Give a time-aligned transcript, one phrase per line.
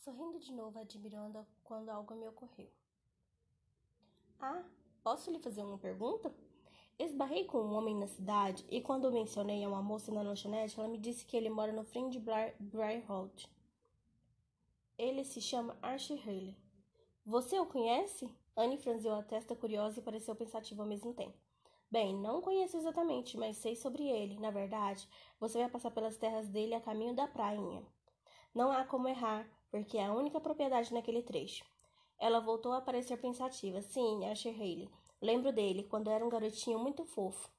[0.00, 2.70] sorrindo de novo, admirando quando algo me ocorreu.
[4.40, 4.64] Ah,
[5.02, 6.34] posso lhe fazer uma pergunta?
[6.98, 10.88] Esbarrei com um homem na cidade e quando mencionei a uma moça na lanchonete, ela
[10.88, 13.48] me disse que ele mora no fim de Briarwood.
[14.96, 16.56] Ele se chama Archie Haley.
[17.24, 18.34] Você o conhece?
[18.56, 21.38] Anne franziu a testa curiosa e pareceu pensativa ao mesmo tempo.
[21.90, 24.38] Bem, não conheço exatamente, mas sei sobre ele.
[24.38, 25.08] Na verdade,
[25.38, 27.84] você vai passar pelas terras dele a caminho da prainha.
[28.54, 31.64] Não há como errar, porque é a única propriedade naquele trecho.
[32.18, 33.80] Ela voltou a parecer pensativa.
[33.80, 34.90] Sim, Asher Haley.
[35.22, 37.50] Lembro dele, quando era um garotinho muito fofo.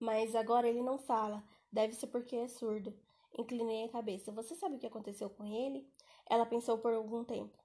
[0.00, 1.44] Mas agora ele não fala.
[1.70, 2.92] Deve ser porque é surdo.
[3.38, 4.32] Inclinei a cabeça.
[4.32, 5.88] Você sabe o que aconteceu com ele?
[6.28, 7.56] Ela pensou por algum tempo.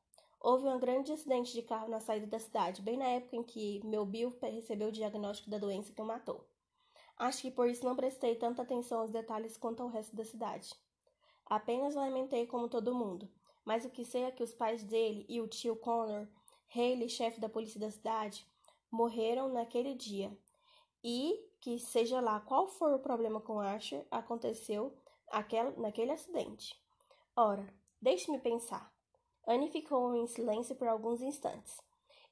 [0.41, 3.85] Houve um grande acidente de carro na saída da cidade, bem na época em que
[3.85, 6.47] meu Bill recebeu o diagnóstico da doença que o matou.
[7.17, 10.73] Acho que por isso não prestei tanta atenção aos detalhes quanto ao resto da cidade.
[11.49, 13.27] Apenas lamentei como todo mundo,
[13.65, 16.27] mas o que sei é que os pais dele e o tio Connor,
[16.75, 18.45] Haley, chefe da polícia da cidade,
[18.91, 20.37] morreram naquele dia.
[21.03, 24.95] E que, seja lá qual for o problema com Asher, aconteceu
[25.31, 26.79] aquel, naquele acidente.
[27.35, 27.67] Ora,
[27.99, 28.93] deixe-me pensar.
[29.47, 31.81] Anne ficou em silêncio por alguns instantes.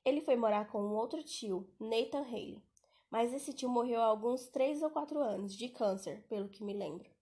[0.06, 2.64] Ele foi morar com um outro tio, Nathan Haley,
[3.10, 6.73] mas esse tio morreu há alguns três ou quatro anos, de câncer, pelo que me
[6.73, 7.17] lembro.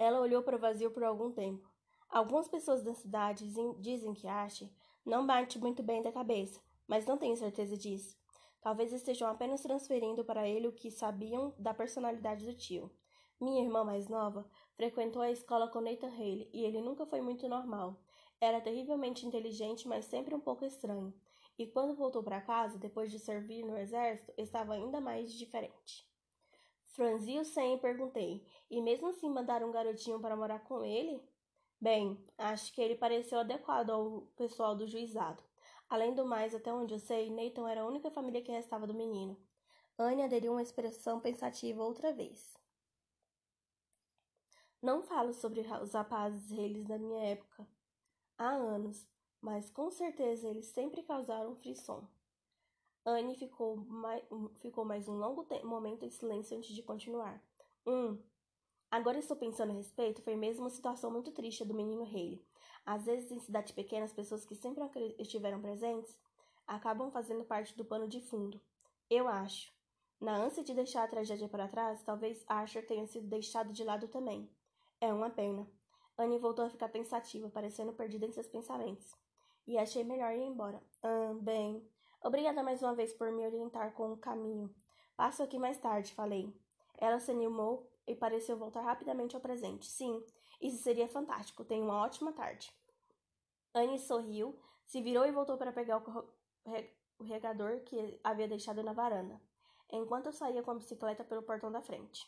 [0.00, 1.70] Ela olhou para o vazio por algum tempo.
[2.08, 3.44] Algumas pessoas da cidade
[3.78, 4.72] dizem que Ashe
[5.04, 8.16] não bate muito bem da cabeça, mas não tenho certeza disso.
[8.62, 12.90] Talvez estejam apenas transferindo para ele o que sabiam da personalidade do tio.
[13.38, 17.46] Minha irmã mais nova frequentou a escola com Nathan Haley e ele nunca foi muito
[17.46, 18.00] normal.
[18.40, 21.12] Era terrivelmente inteligente, mas sempre um pouco estranho.
[21.58, 26.09] E quando voltou para casa, depois de servir no exército, estava ainda mais diferente.
[26.92, 31.22] Franzi o senho e perguntei: E mesmo assim mandaram um garotinho para morar com ele?
[31.80, 35.42] Bem, acho que ele pareceu adequado ao pessoal do juizado.
[35.88, 38.94] Além do mais, até onde eu sei, Nathan era a única família que restava do
[38.94, 39.36] menino.
[39.98, 42.56] Anne aderiu uma expressão pensativa outra vez.
[44.82, 47.66] Não falo sobre os rapazes eles da minha época.
[48.38, 49.06] Há anos,
[49.40, 52.08] mas com certeza eles sempre causaram frisson.
[53.10, 54.22] Anne ficou mais,
[54.60, 57.42] ficou mais um longo momento em silêncio antes de continuar.
[57.86, 58.18] Hum.
[58.90, 62.44] Agora estou pensando a respeito, foi mesmo uma situação muito triste do menino Haley.
[62.84, 64.82] Às vezes, em cidades pequenas, pessoas que sempre
[65.18, 66.16] estiveram presentes
[66.66, 68.60] acabam fazendo parte do pano de fundo.
[69.08, 69.72] Eu acho.
[70.20, 74.06] Na ânsia de deixar a tragédia para trás, talvez Archer tenha sido deixado de lado
[74.08, 74.50] também.
[75.00, 75.66] É uma pena.
[76.18, 79.16] Anne voltou a ficar pensativa, parecendo perdida em seus pensamentos.
[79.66, 80.82] E achei melhor ir embora.
[81.02, 81.88] Ah, bem,
[82.22, 84.74] Obrigada mais uma vez por me orientar com o caminho.
[85.16, 86.54] Passo aqui mais tarde, falei.
[86.98, 89.86] Ela se animou e pareceu voltar rapidamente ao presente.
[89.86, 90.22] Sim,
[90.60, 91.64] isso seria fantástico.
[91.64, 92.70] Tenha uma ótima tarde.
[93.74, 96.02] Anne sorriu, se virou e voltou para pegar
[97.18, 99.40] o regador que havia deixado na varanda,
[99.90, 102.26] enquanto eu saía com a bicicleta pelo portão da frente.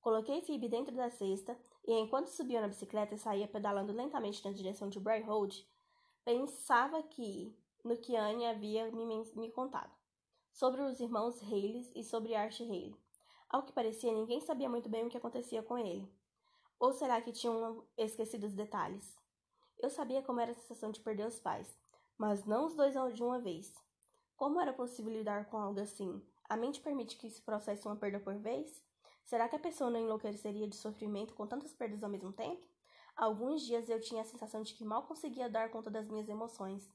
[0.00, 4.52] Coloquei Phoebe dentro da cesta e, enquanto subia na bicicleta e saía pedalando lentamente na
[4.52, 5.66] direção de Briar Road,
[6.24, 9.04] pensava que no que Anne havia me,
[9.36, 9.94] me contado,
[10.50, 12.96] sobre os irmãos Haley e sobre Archie Haley.
[13.50, 16.10] Ao que parecia, ninguém sabia muito bem o que acontecia com ele.
[16.80, 19.14] Ou será que tinham esquecido os detalhes?
[19.78, 21.78] Eu sabia como era a sensação de perder os pais,
[22.16, 23.74] mas não os dois de uma vez.
[24.34, 26.22] Como era possível lidar com algo assim?
[26.48, 28.82] A mente permite que se processe uma perda por vez?
[29.24, 32.66] Será que a pessoa não enlouqueceria de sofrimento com tantas perdas ao mesmo tempo?
[33.14, 36.90] Alguns dias eu tinha a sensação de que mal conseguia dar conta das minhas emoções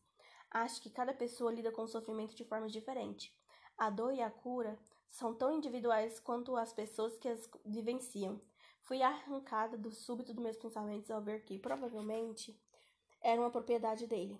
[0.51, 3.31] Acho que cada pessoa lida com o sofrimento de forma diferente.
[3.77, 4.79] A dor e a cura
[5.09, 8.41] são tão individuais quanto as pessoas que as vivenciam.
[8.81, 12.59] Fui arrancada do súbito dos meus pensamentos ao ver que, provavelmente,
[13.21, 14.39] era uma propriedade dele.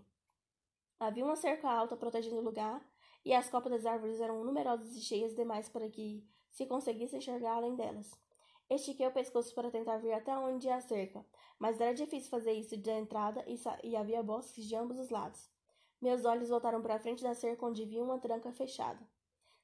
[0.99, 2.83] Havia uma cerca alta protegendo o lugar,
[3.23, 7.57] e as copas das árvores eram numerosas e cheias demais para que se conseguisse enxergar
[7.57, 8.11] além delas.
[8.69, 11.25] Estiquei o pescoço para tentar ver até onde ia a cerca,
[11.57, 15.49] mas era difícil fazer isso da entrada e, e havia bosques de ambos os lados.
[16.01, 18.99] Meus olhos voltaram para a frente da cerca onde vi uma tranca fechada.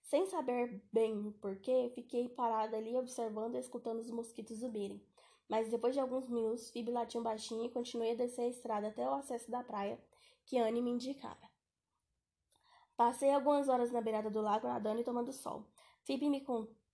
[0.02, 5.02] Sem saber bem o porquê, fiquei parada ali observando e escutando os mosquitos subirem.
[5.48, 9.08] Mas depois de alguns minutos, Phoebe latiu baixinho e continuei a descer a estrada até
[9.08, 10.00] o acesso da praia,
[10.46, 11.50] que Anne me indicava.
[12.98, 15.66] Passei algumas horas na beirada do lago nadando e tomando sol.
[16.04, 16.46] Phoebe me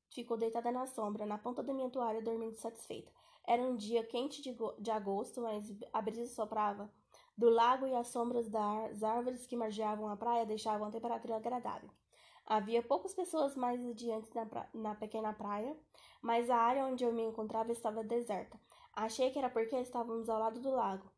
[0.09, 3.11] ficou deitada na sombra, na ponta da minha toalha, dormindo satisfeita.
[3.45, 6.91] Era um dia quente de, de agosto, mas a brisa soprava
[7.37, 11.89] do lago e as sombras das árvores que margeavam a praia deixavam a temperatura agradável.
[12.45, 14.69] Havia poucas pessoas mais adiante na, pra...
[14.73, 15.75] na pequena praia,
[16.21, 18.59] mas a área onde eu me encontrava estava deserta.
[18.93, 21.09] Achei que era porque estávamos ao lado do lago.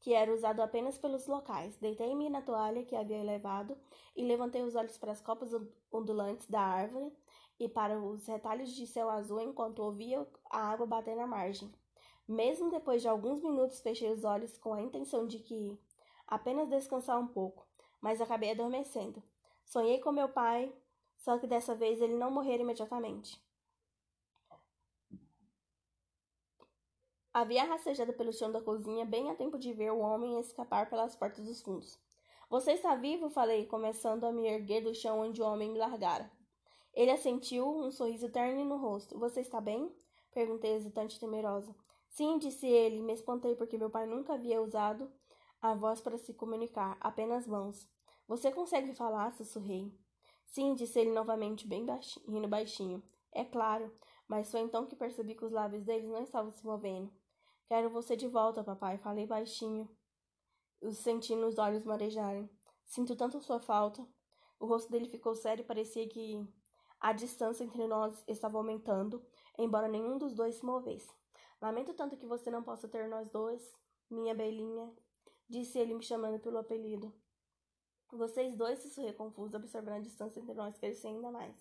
[0.00, 1.76] que era usado apenas pelos locais.
[1.78, 3.76] Deitei-me na toalha que havia levado
[4.16, 5.50] e levantei os olhos para as copas
[5.92, 7.12] ondulantes da árvore
[7.58, 11.72] e para os retalhos de céu azul enquanto ouvia a água bater na margem.
[12.28, 15.80] Mesmo depois de alguns minutos, fechei os olhos com a intenção de que
[16.26, 17.66] apenas descansar um pouco,
[18.02, 19.22] mas acabei adormecendo.
[19.64, 20.70] Sonhei com meu pai,
[21.16, 23.42] só que dessa vez ele não morrera imediatamente.
[27.32, 31.16] Havia rastejado pelo chão da cozinha bem a tempo de ver o homem escapar pelas
[31.16, 31.98] portas dos fundos.
[32.50, 33.30] Você está vivo?
[33.30, 36.30] falei, começando a me erguer do chão onde o homem me largara.
[36.92, 39.18] Ele assentiu, um sorriso terno no rosto.
[39.18, 39.94] Você está bem?
[40.32, 41.74] Perguntei, hesitante e temerosa.
[42.18, 43.00] Sim, disse ele.
[43.00, 45.08] Me espantei porque meu pai nunca havia usado
[45.62, 47.88] a voz para se comunicar, apenas mãos.
[48.26, 49.32] Você consegue falar?
[49.34, 49.96] sussurrei.
[50.44, 53.00] Sim, disse ele novamente, bem baixinho, rindo baixinho.
[53.30, 57.08] É claro, mas foi então que percebi que os lábios deles não estavam se movendo.
[57.68, 59.88] Quero você de volta, papai, falei baixinho,
[60.82, 61.06] os
[61.56, 62.50] olhos marejarem.
[62.84, 64.04] Sinto tanto sua falta.
[64.58, 66.44] O rosto dele ficou sério e parecia que
[66.98, 69.24] a distância entre nós estava aumentando,
[69.56, 71.16] embora nenhum dos dois se movesse.
[71.60, 73.74] Lamento tanto que você não possa ter nós dois,
[74.08, 74.92] minha belinha,
[75.48, 77.12] disse ele me chamando pelo apelido.
[78.12, 81.54] Vocês dois, sussurrei confuso, observando a distância entre nós crescer ainda mais.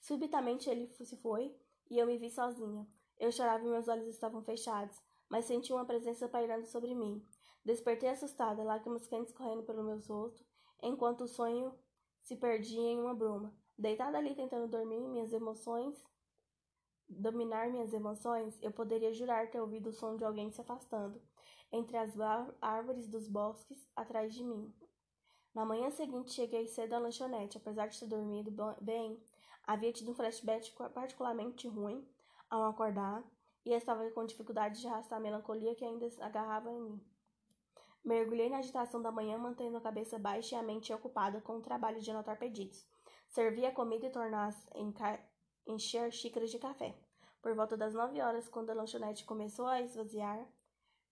[0.00, 1.54] Subitamente ele se foi
[1.90, 2.86] e eu me vi sozinha.
[3.18, 7.24] Eu chorava e meus olhos estavam fechados, mas senti uma presença pairando sobre mim.
[7.64, 10.44] Despertei assustada, lágrimas quentes correndo pelo meu rosto,
[10.82, 11.74] enquanto o sonho
[12.22, 13.54] se perdia em uma bruma.
[13.78, 16.02] Deitada ali tentando dormir, minhas emoções,
[17.08, 21.20] dominar minhas emoções, eu poderia jurar ter ouvido o som de alguém se afastando,
[21.72, 22.14] entre as
[22.60, 24.72] árvores dos bosques atrás de mim.
[25.54, 27.56] Na manhã seguinte, cheguei cedo à lanchonete.
[27.56, 29.18] Apesar de ter dormido bem,
[29.64, 32.06] havia tido um flashback particularmente ruim
[32.50, 33.24] ao acordar
[33.64, 37.00] e estava com dificuldade de arrastar a melancolia que ainda agarrava em mim.
[38.04, 41.62] Mergulhei na agitação da manhã, mantendo a cabeça baixa e a mente ocupada com o
[41.62, 42.86] trabalho de anotar pedidos.
[43.26, 44.78] Servi a comida e tornar a
[45.66, 46.94] encher xícaras de café.
[47.42, 50.46] Por volta das nove horas, quando a lanchonete começou a esvaziar,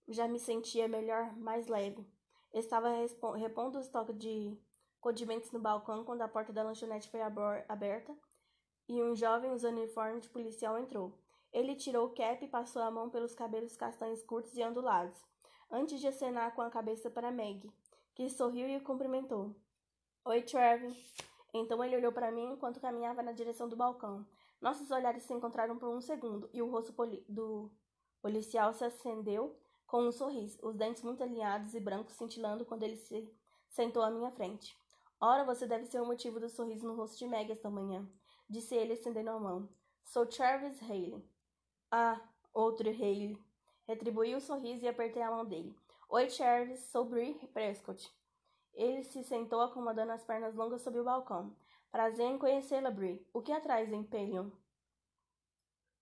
[0.09, 2.07] já me sentia melhor, mais leve.
[2.53, 2.89] Estava
[3.37, 4.59] repondo o estoque de
[5.01, 7.21] condimentos no balcão quando a porta da lanchonete foi
[7.69, 8.17] aberta
[8.89, 11.19] e um jovem usando uniforme de policial entrou.
[11.53, 15.25] Ele tirou o cap e passou a mão pelos cabelos castanhos curtos e ondulados,
[15.71, 17.71] antes de acenar com a cabeça para Meg,
[18.15, 19.55] que sorriu e o cumprimentou.
[20.25, 20.93] Oi, Trevor.
[21.53, 24.27] Então ele olhou para mim enquanto caminhava na direção do balcão.
[24.65, 26.95] Nossos olhares se encontraram por um segundo e o rosto
[27.29, 27.71] do
[28.23, 29.55] policial se acendeu
[29.87, 33.31] com um sorriso, os dentes muito alinhados e brancos cintilando quando ele se
[33.69, 34.75] sentou à minha frente.
[35.21, 38.09] Ora, você deve ser o motivo do sorriso no rosto de Meg esta manhã,
[38.49, 39.69] disse ele estendendo a mão.
[40.03, 41.23] Sou Travis Haley.
[41.91, 42.19] Ah,
[42.55, 43.39] outro Haley.
[43.87, 45.77] Retribuí o sorriso e apertei a mão dele.
[46.09, 48.11] Oi, Travis, sou Brie Prescott.
[48.73, 51.55] Ele se sentou acomodando as pernas longas sob o balcão.
[51.95, 53.25] Prazer em conhecê-la, Brie.
[53.33, 54.51] O que atrás em Pelion?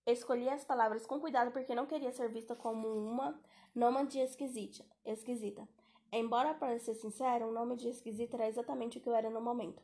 [0.07, 3.39] Escolhi as palavras com cuidado porque não queria ser vista como uma
[3.75, 4.83] nômade esquisita.
[5.05, 5.69] esquisita.
[6.11, 9.83] Embora ser sincero, um nome de esquisita era exatamente o que eu era no momento.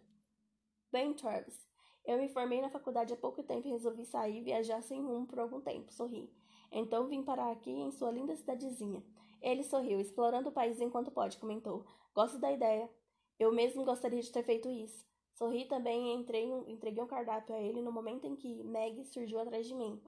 [0.91, 1.69] Bem, Travis,
[2.03, 5.27] eu me formei na faculdade há pouco tempo e resolvi sair e viajar sem rumo
[5.27, 6.33] por algum tempo, sorri.
[6.71, 9.05] Então vim parar aqui em sua linda cidadezinha.
[9.39, 11.85] Ele sorriu, explorando o país enquanto pode, comentou.
[12.15, 12.89] Gosto da ideia.
[13.37, 15.07] Eu mesmo gostaria de ter feito isso.
[15.39, 19.65] Sorri também e entreguei um cardápio a ele no momento em que Meg surgiu atrás
[19.65, 20.03] de mim.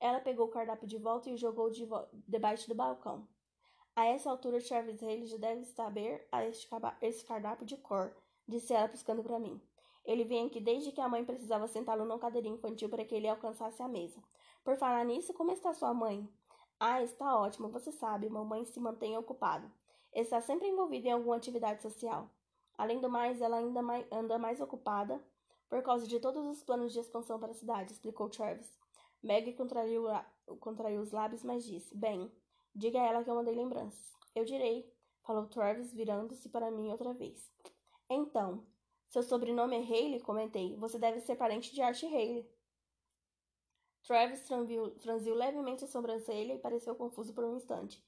[0.00, 1.86] Ela pegou o cardápio de volta e o jogou de
[2.26, 3.28] debaixo do balcão.
[3.94, 6.66] A essa altura, Travis Haley já deve saber a este,
[7.02, 8.16] esse cardápio de cor,
[8.48, 9.60] disse ela piscando para mim.
[10.02, 13.28] Ele vem aqui desde que a mãe precisava sentá-lo num cadeirinho infantil para que ele
[13.28, 14.18] alcançasse a mesa.
[14.64, 16.26] Por falar nisso, como está sua mãe?
[16.78, 19.70] Ah, está ótimo, você sabe, mamãe se mantém ocupada.
[20.10, 22.30] Está sempre envolvida em alguma atividade social.
[22.80, 25.22] Além do mais, ela ainda mais, anda mais ocupada
[25.68, 28.74] por causa de todos os planos de expansão para a cidade, explicou Travis.
[29.22, 30.04] Meg contraiu,
[30.60, 32.32] contraiu os lábios, mas disse: Bem,
[32.74, 34.16] diga a ela que eu mandei lembranças.
[34.34, 34.90] Eu direi,
[35.26, 37.52] falou Travis, virando-se para mim outra vez.
[38.08, 38.66] Então,
[39.10, 40.20] seu sobrenome é Haley?
[40.20, 40.74] Comentei.
[40.76, 42.50] Você deve ser parente de Art Haley.
[44.04, 48.02] Travis franziu, levemente a sobrancelha e pareceu confuso por um instante.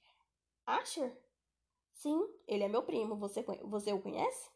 [0.64, 1.14] Asher?
[1.92, 3.16] Sim, ele é meu primo.
[3.16, 4.50] Você, você o conhece?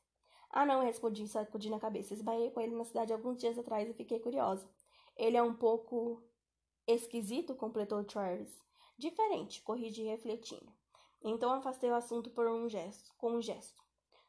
[0.50, 2.14] Ah, não, respondi, sacudindo a cabeça.
[2.14, 4.68] Esbaiei com ele na cidade alguns dias atrás e fiquei curiosa.
[5.16, 6.22] Ele é um pouco
[6.86, 8.58] esquisito, completou Travis.
[8.98, 10.72] Diferente, corrigi refletindo.
[11.22, 13.82] Então afastei o assunto por um gesto, com um gesto.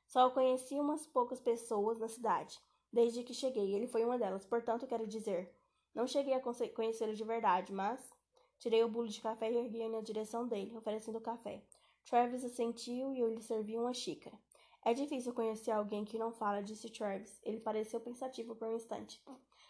[0.05, 2.59] Só conheci umas poucas pessoas na cidade,
[2.91, 3.75] desde que cheguei.
[3.75, 5.53] Ele foi uma delas, portanto, quero dizer,
[5.93, 8.09] não cheguei a conhecê-lo de verdade, mas
[8.57, 11.63] tirei o bolo de café e ergui na direção dele, oferecendo o café.
[12.05, 14.39] Travis assentiu e eu lhe servi uma xícara.
[14.87, 17.41] É difícil conhecer alguém que não fala, disse Travis.
[17.43, 19.21] Ele pareceu pensativo por um instante.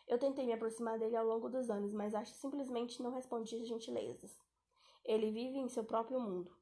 [0.07, 3.65] Eu tentei me aproximar dele ao longo dos anos, mas acho que simplesmente não respondi
[3.65, 4.37] gentilezas.
[5.03, 6.55] Ele vive em seu próprio mundo.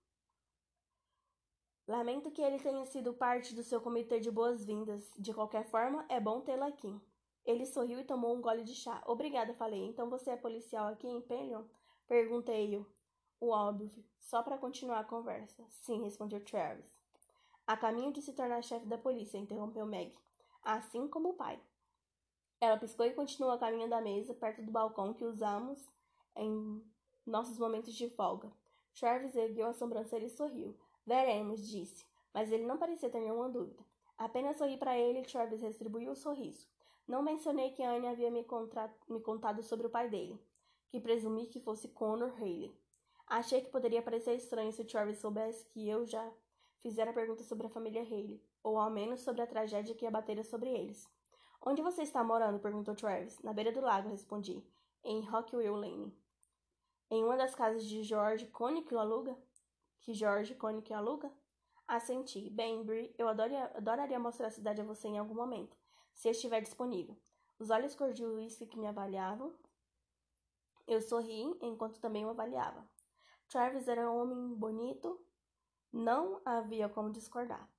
[1.85, 5.12] Lamento que ele tenha sido parte do seu comitê de boas-vindas.
[5.19, 6.97] De qualquer forma, é bom tê-lo aqui.
[7.45, 9.03] Ele sorriu e tomou um gole de chá.
[9.05, 9.85] Obrigada, falei.
[9.85, 11.65] Então você é policial aqui em Pelion?
[12.07, 12.89] Perguntei-o.
[13.38, 15.62] O óbvio, só para continuar a conversa.
[15.67, 16.94] Sim, respondeu Travis.
[17.67, 20.15] A caminho de se tornar chefe da polícia, interrompeu Meg.
[20.63, 21.60] Assim como o pai.
[22.62, 25.84] Ela piscou e continuou a caminho da mesa, perto do balcão que usamos
[26.36, 26.84] em
[27.25, 28.51] nossos momentos de folga.
[29.00, 30.77] Travis ergueu a sobrancelha e sorriu.
[31.05, 33.84] Veremos, disse, mas ele não parecia ter nenhuma dúvida.
[34.17, 36.67] Apenas sorri para ele e Travis retribuiu o sorriso.
[37.07, 38.45] Não mencionei que Anne havia me,
[39.10, 40.39] me contado sobre o pai dele,
[40.89, 42.75] que presumi que fosse Connor Haley.
[43.27, 46.31] Achei que poderia parecer estranho se Travis soubesse que eu já
[46.86, 50.44] Fizeram a pergunta sobre a família Haley, ou ao menos sobre a tragédia que abatera
[50.44, 51.10] sobre eles.
[51.60, 52.60] Onde você está morando?
[52.60, 53.39] perguntou Travis.
[53.39, 54.63] Na beira do lago, respondi.
[55.04, 56.15] Em Rockwell Lane.
[57.10, 59.36] Em uma das casas de George Connick aluga?
[60.01, 61.32] Que George Connick aluga?
[61.88, 62.51] Assenti.
[62.51, 65.75] Bem, Brie, eu adoraria, adoraria mostrar a cidade a você em algum momento,
[66.13, 67.18] se estiver disponível.
[67.58, 69.51] Os olhos cor de uísque que me avaliavam.
[70.86, 72.88] Eu sorri enquanto também o avaliava.
[73.48, 75.25] Travis era um homem bonito,
[75.95, 77.69] não havia como discordar.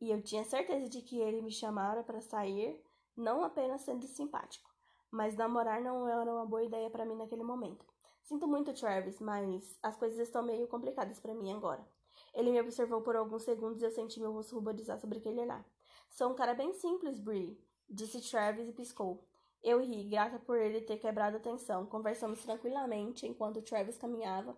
[0.00, 2.80] E eu tinha certeza de que ele me chamara para sair,
[3.16, 4.70] não apenas sendo simpático,
[5.10, 7.84] mas namorar não era uma boa ideia para mim naquele momento.
[8.22, 11.84] Sinto muito, Travis, mas as coisas estão meio complicadas para mim agora.
[12.32, 15.64] Ele me observou por alguns segundos e eu senti meu rosto ruborizar sobre aquele olhar.
[16.08, 19.26] Sou um cara bem simples, Brie, disse Travis e piscou.
[19.60, 21.84] Eu ri, grata por ele ter quebrado a tensão.
[21.86, 24.56] Conversamos tranquilamente enquanto Travis caminhava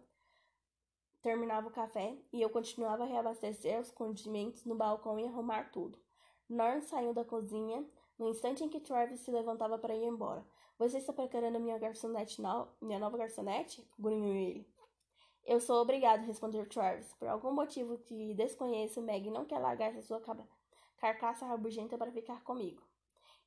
[1.22, 5.98] terminava o café e eu continuava a reabastecer os condimentos no balcão e arrumar tudo.
[6.48, 7.84] Norm saiu da cozinha
[8.18, 10.44] no instante em que Travis se levantava para ir embora.
[10.78, 12.68] Você está procurando minha garçonete no...
[12.80, 13.86] minha nova garçonete?
[13.98, 14.68] grunhiu ele.
[15.44, 17.12] Eu sou obrigado, respondeu Travis.
[17.14, 20.22] Por algum motivo que desconheço, Meg não quer largar essa sua
[20.98, 22.82] carcaça rabugenta para ficar comigo.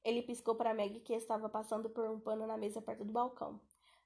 [0.04, 3.60] Ele piscou para Meg, que estava passando por um pano na mesa perto do balcão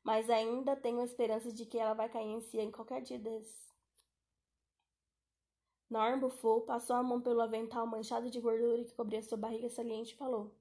[0.06, 3.74] mas ainda tenho esperança de que ela vai cair em si em qualquer dia desses.
[5.90, 10.14] Norm bufou, passou a mão pelo avental manchado de gordura que cobria sua barriga saliente
[10.14, 10.54] e falou: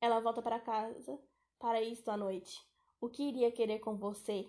[0.00, 1.16] Ela volta para casa
[1.60, 2.60] para isto à noite.
[3.00, 4.48] O que iria querer com você?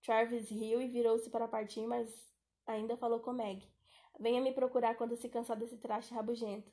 [0.00, 2.32] Travis riu e virou-se para partir, mas
[2.64, 3.68] ainda falou com Meg.
[4.20, 6.70] Venha me procurar quando se cansar desse traste rabugento.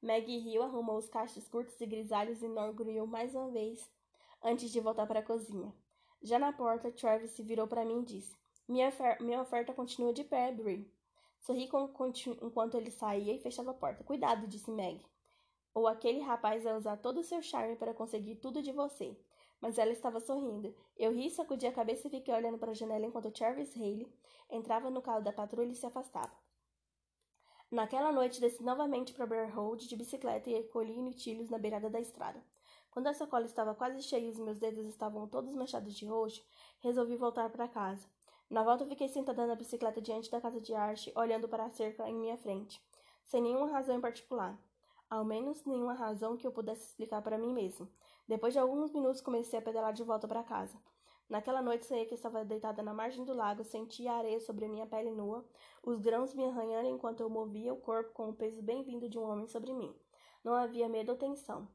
[0.00, 3.90] Meg riu, arrumou os cachos curtos e grisalhos e Norm grunhiu mais uma vez
[4.40, 5.74] antes de voltar para a cozinha.
[6.22, 8.36] Já na porta, Travis se virou para mim e disse:
[8.68, 8.88] minha,
[9.20, 10.88] minha oferta continua de pé, Brie.
[11.40, 11.68] Sorri
[12.42, 14.04] enquanto ele saía e fechava a porta.
[14.04, 15.04] Cuidado, disse Meg.
[15.74, 19.16] Ou aquele rapaz vai usar todo o seu charme para conseguir tudo de você.
[19.60, 20.74] Mas ela estava sorrindo.
[20.96, 24.06] Eu ri, sacudi a cabeça e fiquei olhando para a janela enquanto Travis Haley
[24.50, 26.32] entrava no carro da patrulha e se afastava.
[27.70, 32.00] Naquela noite, desci novamente para Bear Road de bicicleta e recolhi mirtilhos na beirada da
[32.00, 32.42] estrada.
[32.90, 36.44] Quando a sacola estava quase cheia e os meus dedos estavam todos manchados de roxo,
[36.80, 38.08] resolvi voltar para casa.
[38.50, 42.08] Na volta, fiquei sentada na bicicleta diante da casa de arte, olhando para a cerca
[42.08, 42.82] em minha frente,
[43.24, 44.58] sem nenhuma razão em particular.
[45.08, 47.88] Ao menos nenhuma razão que eu pudesse explicar para mim mesmo.
[48.26, 50.76] Depois de alguns minutos, comecei a pedalar de volta para casa.
[51.28, 54.84] Naquela noite, sei que estava deitada na margem do lago, sentia a areia sobre minha
[54.84, 55.44] pele nua,
[55.80, 59.22] os grãos me arranhando enquanto eu movia o corpo com o peso bem-vindo de um
[59.22, 59.94] homem sobre mim.
[60.42, 61.68] Não havia medo ou tensão.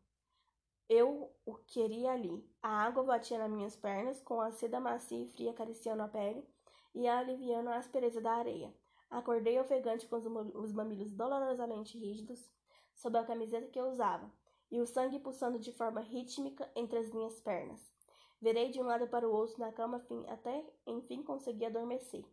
[0.88, 2.48] Eu o queria ali.
[2.62, 6.48] A água batia nas minhas pernas, com a seda macia e fria acariciando a pele
[6.94, 8.74] e aliviando a aspereza da areia.
[9.10, 12.52] Acordei ofegante com os mamilos dolorosamente rígidos
[12.94, 14.32] sob a camiseta que eu usava,
[14.72, 17.92] e o sangue pulsando de forma rítmica entre as minhas pernas.
[18.42, 22.26] Virei de um lado para o outro na cama até enfim consegui adormecer,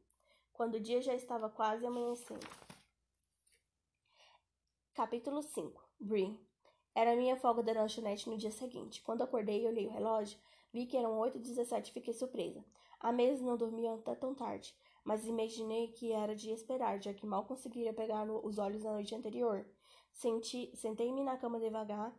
[0.53, 2.47] quando o dia já estava quase amanhecendo.
[4.95, 6.39] Capítulo 5 Bree
[6.95, 9.03] era minha folga da lanchonete no dia seguinte.
[9.03, 10.39] Quando acordei e olhei o relógio,
[10.73, 12.65] vi que eram 8h17 e fiquei surpresa.
[13.01, 17.27] A mesa não dormia até tão tarde, mas imaginei que era de esperar, já que
[17.27, 19.67] mal conseguira pegar os olhos na noite anterior.
[20.13, 22.15] Sentei-me na cama devagar,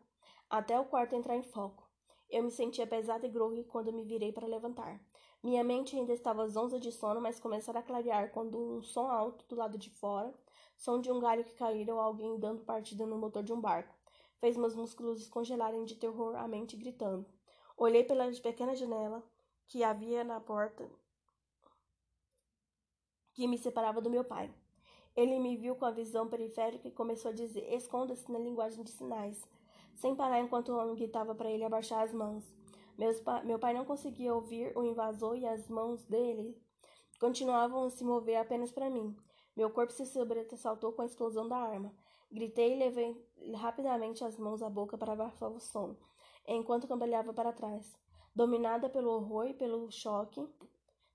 [0.50, 1.88] até o quarto entrar em foco.
[2.30, 5.00] Eu me sentia pesada e groggy quando me virei para levantar.
[5.44, 9.46] Minha mente ainda estava zonza de sono, mas começara a clarear quando um som alto
[9.48, 10.34] do lado de fora,
[10.76, 13.94] som de um galho que caíra ou alguém dando partida no motor de um barco,
[14.44, 17.26] fez meus músculos descongelarem de terror a mente gritando.
[17.78, 19.24] Olhei pela pequena janela
[19.70, 20.86] que havia na porta
[23.32, 24.54] que me separava do meu pai.
[25.16, 28.92] Ele me viu com a visão periférica e começou a dizer: Esconda-se na linguagem de
[28.92, 29.42] sinais,
[29.96, 32.44] sem parar enquanto o homem gritava para ele abaixar as mãos.
[33.24, 36.62] Pa meu pai não conseguia ouvir o invasor e as mãos dele
[37.18, 39.16] continuavam a se mover apenas para mim.
[39.56, 41.96] Meu corpo se sobressaltou com a explosão da arma.
[42.34, 43.16] Gritei e levei
[43.54, 45.96] rapidamente as mãos à boca para abafar o som,
[46.48, 47.96] enquanto cambaleava para trás.
[48.36, 50.44] Dominada pelo horror e pelo choque,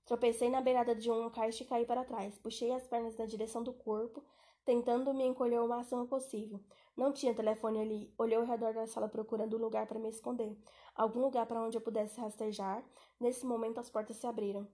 [0.05, 2.39] tropecei na beirada de um caixa e caí para trás.
[2.39, 4.23] Puxei as pernas na direção do corpo,
[4.63, 6.57] tentando me encolher o máximo possível.
[6.95, 8.13] Não tinha telefone ali.
[8.17, 10.57] Olhei ao redor da sala procurando um lugar para me esconder.
[10.95, 12.81] Algum lugar para onde eu pudesse rastejar.
[13.19, 14.65] Nesse momento, as portas se abriram.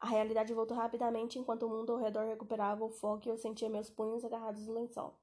[0.00, 3.70] A realidade voltou rapidamente enquanto o mundo ao redor recuperava o foco e eu sentia
[3.70, 5.21] meus punhos agarrados no lençol.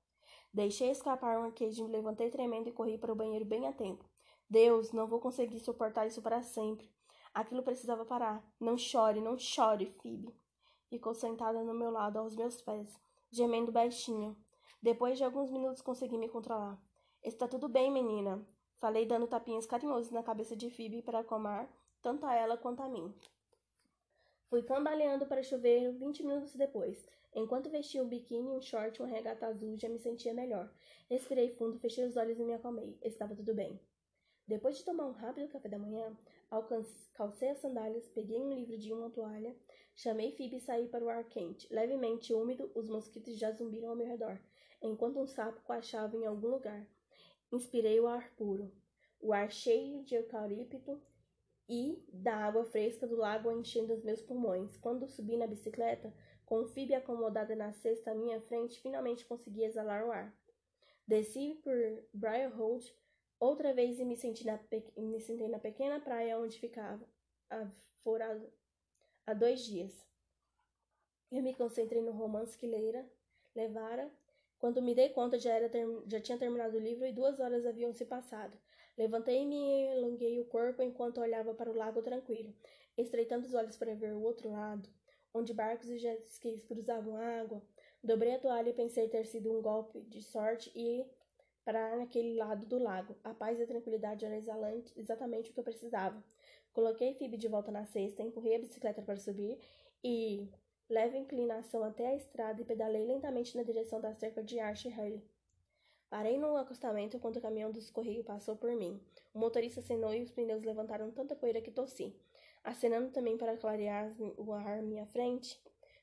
[0.53, 4.03] Deixei escapar um arquejo, me levantei tremendo e corri para o banheiro bem a tempo.
[4.49, 6.89] Deus, não vou conseguir suportar isso para sempre.
[7.33, 8.43] Aquilo precisava parar.
[8.59, 10.35] Não chore, não chore, Phoebe.
[10.87, 14.35] Ficou sentada no meu lado, aos meus pés, gemendo baixinho.
[14.81, 16.81] Depois de alguns minutos consegui me controlar.
[17.21, 18.43] Está tudo bem, menina.
[18.79, 21.69] Falei dando tapinhas carinhosos na cabeça de Phoebe para acalmar
[22.01, 23.13] tanto a ela quanto a mim.
[24.49, 27.07] Fui cambaleando para chover vinte minutos depois.
[27.35, 30.73] Enquanto vestia um biquíni, um short e uma regata azul, já me sentia melhor.
[31.07, 32.97] Respirei fundo, fechei os olhos e me acalmei.
[33.03, 33.79] Estava tudo bem.
[34.47, 36.17] Depois de tomar um rápido café da manhã,
[37.13, 39.55] calcei as sandálias, peguei um livro de uma toalha,
[39.95, 41.71] chamei Phoebe e saí para o ar quente.
[41.71, 44.41] Levemente úmido, os mosquitos já zumbiram ao meu redor,
[44.81, 46.87] enquanto um sapo coachava em algum lugar.
[47.51, 48.71] Inspirei o ar puro,
[49.21, 50.99] o ar cheio de eucalipto
[51.69, 54.75] e da água fresca do lago enchendo os meus pulmões.
[54.77, 56.11] Quando subi na bicicleta,
[56.43, 60.35] com o Phoebe acomodada na cesta à minha frente, finalmente consegui exalar o ar.
[61.07, 61.75] Desci por
[62.11, 62.91] Briar Road
[63.39, 64.59] outra vez e me, senti na
[64.97, 67.07] me sentei na pequena praia onde ficava
[68.03, 68.51] fora
[69.27, 70.07] há dois dias.
[71.31, 73.07] Eu me concentrei no romance que Leira
[73.55, 74.11] levara.
[74.57, 75.69] Quando me dei conta, já, era
[76.07, 78.57] já tinha terminado o livro e duas horas haviam se passado.
[78.99, 82.53] Levantei-me e alonguei o corpo enquanto olhava para o lago tranquilo,
[82.97, 84.89] estreitando os olhos para ver o outro lado,
[85.33, 87.61] onde barcos e jet skis cruzavam a água.
[88.03, 91.05] Dobrei a toalha e pensei ter sido um golpe de sorte e
[91.63, 93.15] parar naquele lado do lago.
[93.23, 94.35] A paz e a tranquilidade eram
[94.97, 96.21] exatamente o que eu precisava.
[96.73, 99.57] Coloquei Phoebe de volta na cesta, empurrei a bicicleta para subir
[100.03, 100.45] e,
[100.89, 105.23] leve inclinação até a estrada e pedalei lentamente na direção da cerca de Archer Hurley.
[106.09, 108.99] Parei no acostamento enquanto o caminhão dos Correios passou por mim.
[109.33, 112.19] O motorista acenou e os pneus levantaram tanta poeira que tossi,
[112.63, 115.61] acenando também para clarear o ar à minha frente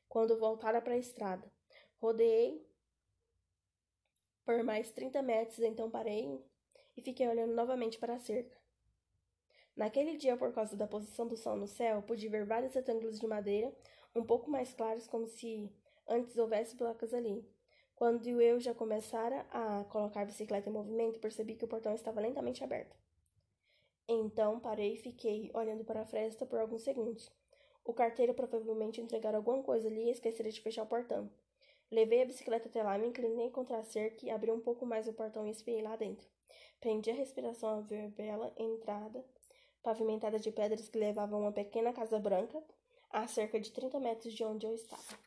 [0.08, 1.50] quando voltara para a estrada.
[1.98, 2.64] Rodeei
[4.44, 6.40] por mais trinta metros, então parei
[6.96, 8.56] e fiquei olhando novamente para a cerca.
[9.74, 13.26] Naquele dia, por causa da posição do sol no céu, pude ver vários retângulos de
[13.26, 13.74] madeira
[14.14, 15.70] um pouco mais claros, como se
[16.08, 17.44] antes houvesse placas ali.
[17.96, 22.20] Quando eu já começara a colocar a bicicleta em movimento, percebi que o portão estava
[22.20, 22.94] lentamente aberto.
[24.06, 27.32] Então parei e fiquei olhando para a fresta por alguns segundos.
[27.82, 31.30] O carteiro provavelmente entregara alguma coisa ali e esqueceria de fechar o portão.
[31.90, 35.08] Levei a bicicleta até lá, me inclinei contra a cerca e abri um pouco mais
[35.08, 36.28] o portão e espiei lá dentro.
[36.78, 39.24] Prendi a respiração ao ver bela entrada,
[39.82, 42.62] pavimentada de pedras que levavam a uma pequena casa branca,
[43.08, 45.18] a cerca de 30 metros de onde eu estava.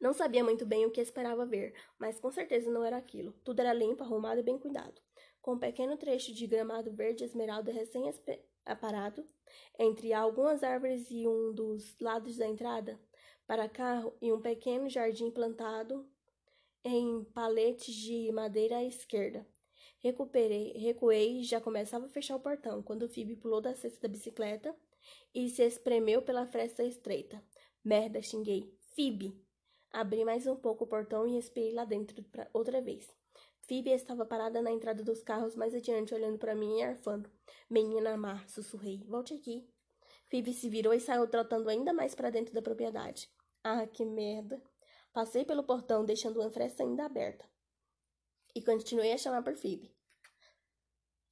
[0.00, 3.32] Não sabia muito bem o que esperava ver, mas com certeza não era aquilo.
[3.44, 5.00] Tudo era limpo, arrumado e bem cuidado.
[5.40, 9.26] Com um pequeno trecho de gramado verde esmeralda recém-aparado,
[9.78, 13.00] entre algumas árvores e um dos lados da entrada
[13.46, 16.06] para carro e um pequeno jardim plantado
[16.84, 19.46] em paletes de madeira à esquerda.
[20.00, 24.08] Recuperei, recuei e já começava a fechar o portão, quando Phoebe pulou da cesta da
[24.08, 24.76] bicicleta
[25.34, 27.42] e se espremeu pela fresta estreita.
[27.84, 28.72] Merda, xinguei.
[28.94, 29.47] Phoebe!
[29.92, 33.10] Abri mais um pouco o portão e espiei lá dentro outra vez.
[33.66, 37.30] Phoebe estava parada na entrada dos carros mais adiante, olhando para mim e arfando.
[37.68, 39.02] Menina má, sussurrei.
[39.06, 39.68] Volte aqui.
[40.30, 43.30] Phoebe se virou e saiu trotando ainda mais para dentro da propriedade.
[43.64, 44.62] Ah, que merda.
[45.12, 47.44] Passei pelo portão, deixando uma fresta ainda aberta.
[48.54, 49.94] E continuei a chamar por Phoebe,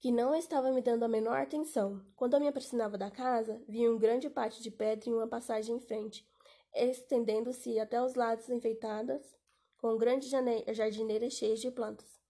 [0.00, 2.04] que não estava me dando a menor atenção.
[2.14, 5.76] Quando eu me aproximava da casa, vi um grande pátio de pedra e uma passagem
[5.76, 6.26] em frente
[6.74, 9.36] estendendo-se até os lados enfeitadas
[9.78, 12.20] com grandes jardineiras cheias de plantas.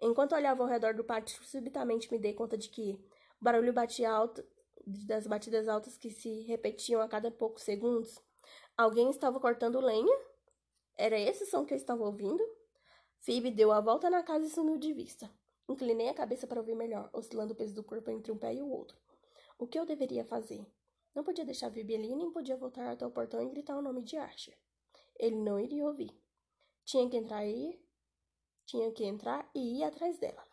[0.00, 2.92] Enquanto olhava ao redor do pátio, subitamente me dei conta de que
[3.40, 4.44] o barulho batia alto,
[4.86, 8.18] das batidas altas que se repetiam a cada poucos segundos.
[8.76, 10.18] Alguém estava cortando lenha?
[10.96, 12.42] Era esse som que eu estava ouvindo?
[13.20, 15.30] Phoebe deu a volta na casa e sumiu de vista.
[15.68, 18.62] Inclinei a cabeça para ouvir melhor, oscilando o peso do corpo entre um pé e
[18.62, 18.96] o outro.
[19.58, 20.66] O que eu deveria fazer?
[21.16, 24.02] Não podia deixar Vibi ali, nem podia voltar até o portão e gritar o nome
[24.02, 24.54] de Archer.
[25.18, 26.14] Ele não iria ouvir.
[26.84, 27.80] Tinha que entrar e
[28.66, 30.44] tinha que entrar e ir atrás dela.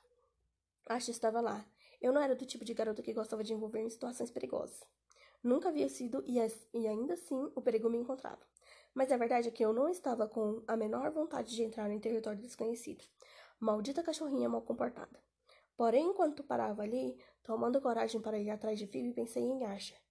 [0.88, 1.65] Asha estava lá.
[2.02, 4.82] Eu não era do tipo de garota que gostava de envolver em situações perigosas.
[5.43, 6.38] Nunca havia sido e,
[6.73, 8.41] e ainda assim o perigo me encontrava.
[8.93, 11.99] Mas a verdade é que eu não estava com a menor vontade de entrar em
[11.99, 13.04] território desconhecido.
[13.60, 15.19] Maldita cachorrinha mal comportada.
[15.76, 20.02] Porém, enquanto parava ali, tomando coragem para ir atrás de Phoebe, pensei em Asher.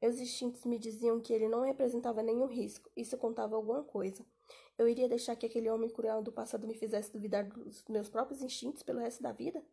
[0.00, 2.90] Meus instintos me diziam que ele não representava nenhum risco.
[2.96, 4.24] Isso contava alguma coisa.
[4.78, 8.42] Eu iria deixar que aquele homem cruel do passado me fizesse duvidar dos meus próprios
[8.42, 9.64] instintos pelo resto da vida?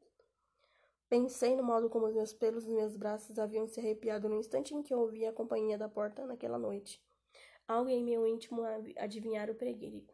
[1.09, 4.73] Pensei no modo como os meus pelos nos meus braços haviam se arrepiado no instante
[4.73, 7.03] em que eu ouvi a companhia da porta naquela noite.
[7.67, 8.63] Algo em meu íntimo
[8.97, 10.13] adivinhara o perigo.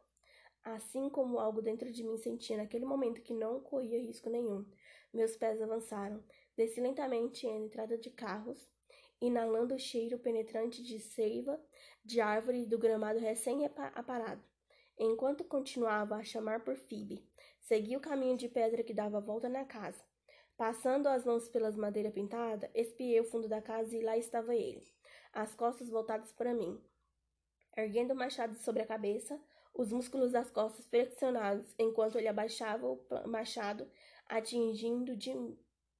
[0.64, 4.66] Assim como algo dentro de mim sentia naquele momento que não corria risco nenhum,
[5.14, 6.22] meus pés avançaram,
[6.56, 8.68] desci lentamente em entrada de carros,
[9.22, 11.60] inalando o cheiro penetrante de seiva,
[12.04, 14.44] de árvore e do gramado recém-aparado.
[14.98, 17.26] Enquanto continuava a chamar por Phoebe,
[17.60, 20.04] segui o caminho de pedra que dava volta na casa.
[20.58, 24.86] Passando as mãos pelas madeiras pintadas, espiei o fundo da casa e lá estava ele,
[25.32, 26.84] as costas voltadas para mim.
[27.78, 29.40] Erguendo o machado sobre a cabeça,
[29.74, 33.90] os músculos das costas flexionados enquanto ele abaixava o machado,
[34.28, 35.32] atingindo de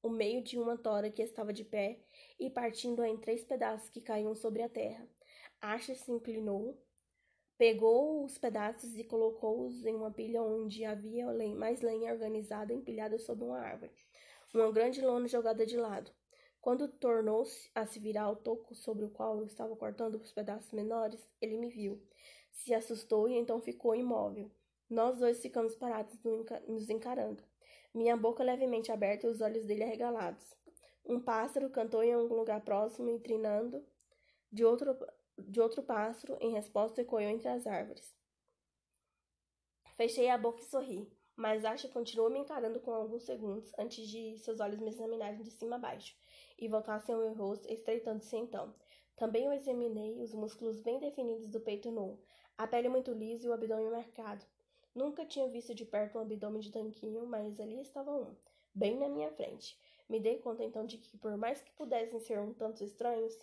[0.02, 2.00] o meio de uma tora que estava de pé
[2.40, 5.08] e partindo-a em três pedaços que caíam sobre a terra.
[5.62, 6.82] Asher se inclinou,
[7.58, 13.44] pegou os pedaços e colocou-os em uma pilha onde havia mais lenha organizada empilhada sobre
[13.44, 13.92] uma árvore,
[14.54, 16.12] uma grande lona jogada de lado.
[16.62, 20.72] Quando tornou-se a se virar ao toco sobre o qual eu estava cortando os pedaços
[20.72, 22.02] menores, ele me viu.
[22.52, 24.52] Se assustou e então ficou imóvel.
[24.90, 26.18] Nós dois ficamos parados
[26.68, 27.44] nos encarando,
[27.94, 30.59] minha boca levemente aberta e os olhos dele arregalados.
[31.06, 33.84] Um pássaro cantou em algum lugar próximo e trinando.
[34.52, 34.98] De outro,
[35.38, 38.16] de outro pássaro, em resposta, ecoou entre as árvores.
[39.96, 44.38] Fechei a boca e sorri, mas Asha continuou me encarando com alguns segundos antes de
[44.38, 46.16] seus olhos me examinarem de cima a baixo
[46.58, 48.74] e voltassem ao meu rosto, estreitando-se então.
[49.16, 52.18] Também eu examinei os músculos bem definidos do peito nu,
[52.58, 54.46] a pele muito lisa e o abdômen marcado.
[54.96, 58.36] Nunca tinha visto de perto um abdômen de tanquinho, mas ali estava um,
[58.74, 59.78] bem na minha frente.
[60.10, 63.38] Me dei conta então de que, por mais que pudessem ser um tanto estranhos,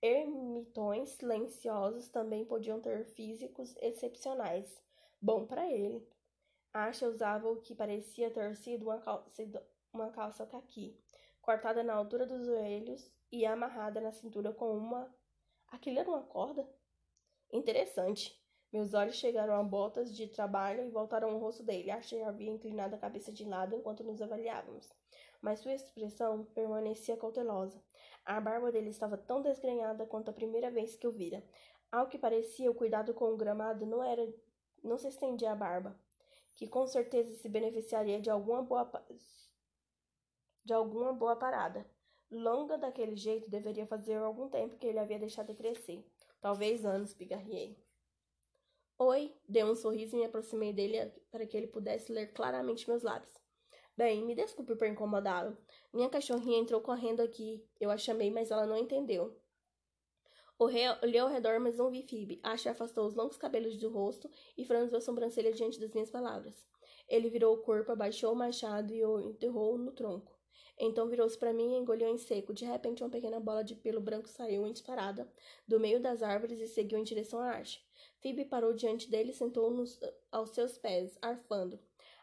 [0.00, 4.82] ermitões silenciosos também podiam ter físicos excepcionais.
[5.20, 6.08] Bom para ele.
[6.72, 10.98] Asha usava o que parecia ter sido uma calça, uma calça caqui,
[11.42, 15.14] cortada na altura dos joelhos e amarrada na cintura com uma.
[15.68, 16.66] Aquilo era uma corda?
[17.52, 18.38] Interessante.
[18.72, 21.90] Meus olhos chegaram a botas de trabalho e voltaram ao rosto dele.
[21.90, 24.90] Achei havia inclinado a cabeça de lado enquanto nos avaliávamos,
[25.40, 27.82] mas sua expressão permanecia cautelosa.
[28.24, 31.42] A barba dele estava tão desgrenhada quanto a primeira vez que o vira.
[31.90, 34.26] Ao que parecia, o cuidado com o gramado não era
[34.82, 35.98] não se estendia à barba,
[36.54, 38.90] que com certeza se beneficiaria de alguma boa
[40.64, 41.88] de alguma boa parada.
[42.30, 46.06] Longa daquele jeito deveria fazer algum tempo que ele havia deixado crescer.
[46.40, 47.82] Talvez anos, pigarriei.
[48.98, 53.02] Oi, dei um sorriso e me aproximei dele para que ele pudesse ler claramente meus
[53.02, 53.32] lábios.
[53.98, 55.58] Bem, me desculpe por incomodá-lo.
[55.92, 57.66] Minha cachorrinha entrou correndo aqui.
[57.80, 59.36] Eu a chamei, mas ela não entendeu.
[60.56, 62.38] Olhei ao redor, mas não vi Phoebe.
[62.40, 66.64] Asha afastou os longos cabelos do rosto e franziu a sobrancelha diante das minhas palavras.
[67.08, 70.32] Ele virou o corpo, abaixou o machado e o enterrou no tronco.
[70.78, 72.54] Então virou-se para mim e engoliu em seco.
[72.54, 75.28] De repente, uma pequena bola de pelo branco saiu em disparada
[75.66, 77.84] do meio das árvores e seguiu em direção a Ash.
[78.22, 79.98] Phoebe parou diante dele e sentou-nos
[80.30, 81.80] aos seus pés, arfando.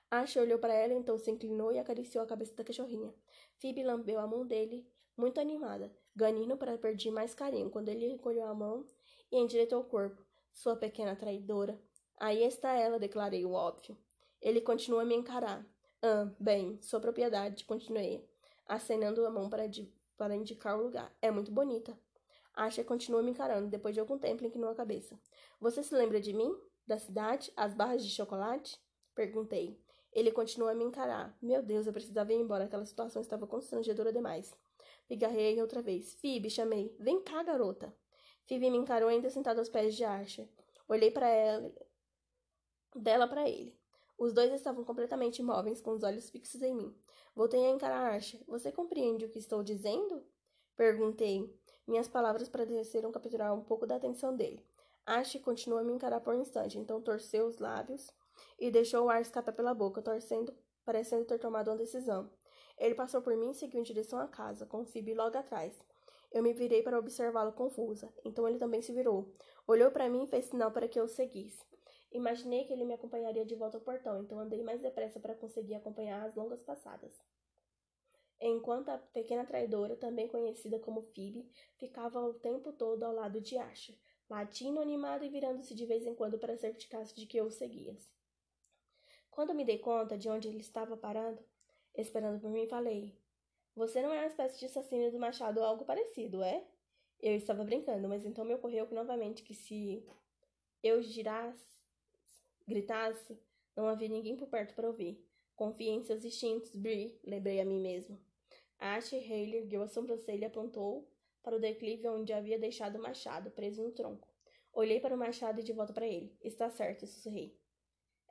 [0.10, 3.14] Ash olhou para ela, então se inclinou e acariciou a cabeça da cachorrinha.
[3.60, 4.88] Phoebe lambeu a mão dele,
[5.18, 8.86] muito animada, ganindo para pedir mais carinho, quando ele recolheu a mão
[9.32, 10.24] e endireitou o corpo.
[10.54, 11.80] Sua pequena traidora.
[12.18, 13.98] Aí está ela, declarei o óbvio.
[14.42, 15.66] Ele continua a me encarar.
[16.02, 18.30] Ah, bem, sua propriedade, continuei
[18.68, 19.64] acenando a mão para,
[20.18, 21.16] para indicar o lugar.
[21.22, 21.98] É muito bonita.
[22.54, 25.20] Asha continua me encarando, depois de algum tempo inclinou a cabeça.
[25.60, 26.56] Você se lembra de mim?
[26.88, 27.52] Da cidade?
[27.56, 28.80] As barras de chocolate?
[29.14, 29.84] Perguntei.
[30.16, 31.38] Ele continuou a me encarar.
[31.42, 32.64] Meu Deus, eu precisava ir embora.
[32.64, 34.56] Aquela situação estava constrangedora demais.
[35.10, 36.14] Pigarrei outra vez.
[36.16, 36.96] Phoebe, chamei.
[36.98, 37.94] Vem cá, garota.
[38.48, 40.50] Phoebe me encarou ainda sentada aos pés de Asha.
[40.88, 41.70] Olhei para ela,
[42.96, 43.78] dela para ele.
[44.18, 46.96] Os dois estavam completamente imóveis, com os olhos fixos em mim.
[47.36, 48.42] Voltei a encarar Archer.
[48.48, 50.26] Você compreende o que estou dizendo?
[50.78, 51.54] Perguntei.
[51.86, 54.66] Minhas palavras pareceram capturar um pouco da atenção dele.
[55.06, 58.10] Ash continuou a me encarar por um instante, então torceu os lábios
[58.60, 62.32] e deixou o ar escapar pela boca, torcendo, parecendo ter tomado uma decisão.
[62.78, 65.80] Ele passou por mim e seguiu em direção à casa, com Phoebe logo atrás.
[66.32, 68.14] Eu me virei para observá-lo confusa.
[68.26, 69.34] Então ele também se virou.
[69.66, 71.64] Olhou para mim e fez sinal para que eu o seguisse.
[72.12, 75.76] Imaginei que ele me acompanharia de volta ao portão, então andei mais depressa para conseguir
[75.76, 77.14] acompanhar as longas passadas.
[78.40, 83.58] Enquanto a pequena traidora, também conhecida como Phoebe, ficava o tempo todo ao lado de
[83.58, 83.98] Asher,
[84.30, 87.98] latindo animado e virando-se de vez em quando para certificar-se de que eu o seguia.
[89.36, 91.44] Quando me dei conta de onde ele estava parando,
[91.94, 93.14] esperando por mim, falei:
[93.76, 96.66] Você não é uma espécie de assassino do machado ou algo parecido, é?
[97.22, 100.08] Eu estava brincando, mas então me ocorreu que novamente que se
[100.82, 101.76] eu girasse
[102.66, 103.38] gritasse,
[103.76, 105.22] não havia ninguém por perto para ouvir.
[105.54, 108.18] Confiei em seus instintos, Brie, lembrei a mim mesmo.
[108.80, 111.12] Ashley Haley ergueu a sobrancelha e apontou
[111.44, 114.30] para o declive onde havia deixado o machado, preso no tronco.
[114.72, 116.34] Olhei para o machado e de volta para ele.
[116.42, 117.54] Está certo, sussurrei.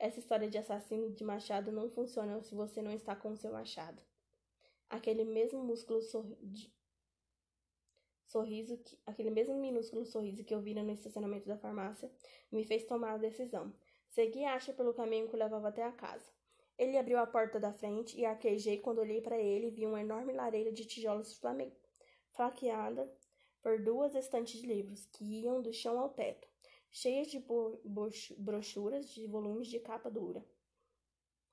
[0.05, 3.51] Essa história de assassino de machado não funciona se você não está com o seu
[3.51, 4.03] machado.
[4.91, 6.27] Aquele mesmo músculo sor...
[8.27, 8.99] sorriso, que...
[9.07, 12.13] aquele mesmo minúsculo sorriso que eu vira no estacionamento da farmácia,
[12.53, 13.75] me fez tomar a decisão.
[14.11, 16.31] Segui Asha pelo caminho que levava até a casa.
[16.77, 20.03] Ele abriu a porta da frente e arquejei quando olhei para ele e vi uma
[20.03, 21.41] enorme lareira de tijolos
[22.35, 23.11] flaqueada
[23.63, 26.47] por duas estantes de livros que iam do chão ao teto,
[26.97, 27.45] cheias de
[28.39, 30.47] brochuras de volumes de capa dura.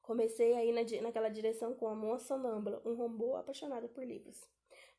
[0.03, 4.47] Comecei a ir na, naquela direção com a moça sonâmbula, um robô apaixonado por livros.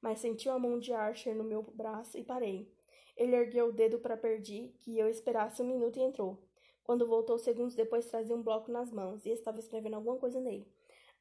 [0.00, 2.68] Mas senti a mão de Archer no meu braço e parei.
[3.16, 6.42] Ele ergueu o dedo para pedir que eu esperasse um minuto e entrou.
[6.82, 10.66] Quando voltou segundos depois, trazia um bloco nas mãos e estava escrevendo alguma coisa nele.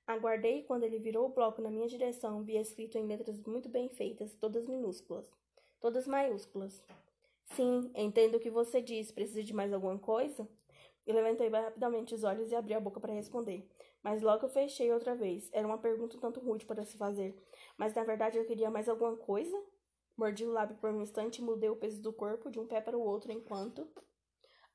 [0.08, 3.70] Aguardei e quando ele virou o bloco na minha direção, vi escrito em letras muito
[3.70, 5.32] bem feitas, todas minúsculas,
[5.80, 6.84] todas maiúsculas.
[7.56, 9.12] Sim, entendo o que você diz.
[9.12, 10.48] Precisa de mais alguma coisa?
[11.06, 13.68] Eu levantei rapidamente os olhos e abri a boca para responder.
[14.04, 15.50] Mas logo fechei outra vez.
[15.52, 17.36] Era uma pergunta um tanto rude para se fazer.
[17.78, 19.56] Mas na verdade eu queria mais alguma coisa?
[20.18, 22.80] Mordi o lábio por um instante e mudei o peso do corpo de um pé
[22.82, 23.88] para o outro enquanto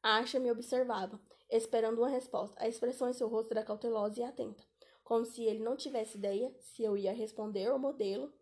[0.03, 2.57] Asha me observava, esperando uma resposta.
[2.63, 4.63] A expressão em seu rosto era cautelosa e atenta,
[5.03, 8.33] como se ele não tivesse ideia se eu ia responder ao modelo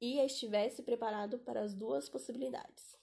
[0.00, 3.01] e estivesse preparado para as duas possibilidades.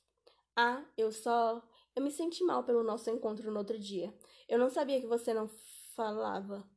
[0.62, 1.64] Ah, eu só.
[1.96, 4.14] Eu me senti mal pelo nosso encontro no outro dia.
[4.46, 5.48] Eu não sabia que você não
[5.96, 6.70] falava.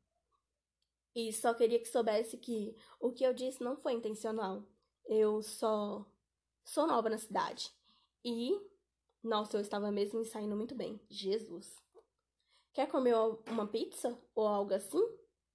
[1.16, 4.64] E só queria que soubesse que o que eu disse não foi intencional.
[5.04, 6.06] Eu só.
[6.64, 7.72] Sou nova na cidade.
[8.24, 8.52] E
[9.20, 11.00] nossa, eu estava mesmo me saindo muito bem.
[11.10, 11.74] Jesus.
[12.72, 13.16] Quer comer
[13.48, 15.02] uma pizza ou algo assim?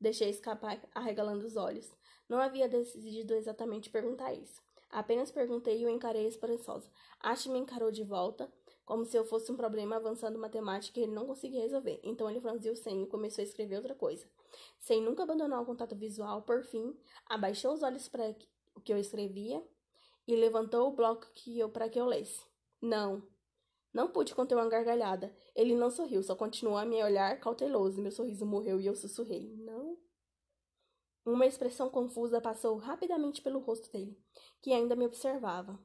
[0.01, 1.89] Deixei escapar, arregalando os olhos.
[2.27, 4.61] Não havia decidido exatamente perguntar isso.
[4.89, 6.89] Apenas perguntei e o encarei esperançosa.
[7.19, 8.51] Ash me encarou de volta,
[8.85, 11.99] como se eu fosse um problema avançando matemática que ele não conseguia resolver.
[12.03, 14.25] Então ele franziu o senho e começou a escrever outra coisa.
[14.79, 18.33] Sem nunca abandonar o contato visual, por fim, abaixou os olhos para
[18.75, 19.61] o que eu escrevia
[20.25, 22.45] e levantou o bloco que eu para que eu lesse.
[22.81, 23.21] Não,
[23.93, 25.33] não pude conter uma gargalhada.
[25.55, 28.01] Ele não sorriu, só continuou a me olhar cauteloso.
[28.01, 29.51] Meu sorriso morreu e eu sussurrei.
[31.27, 34.17] Uma expressão confusa passou rapidamente pelo rosto dele,
[34.61, 35.77] que ainda me observava.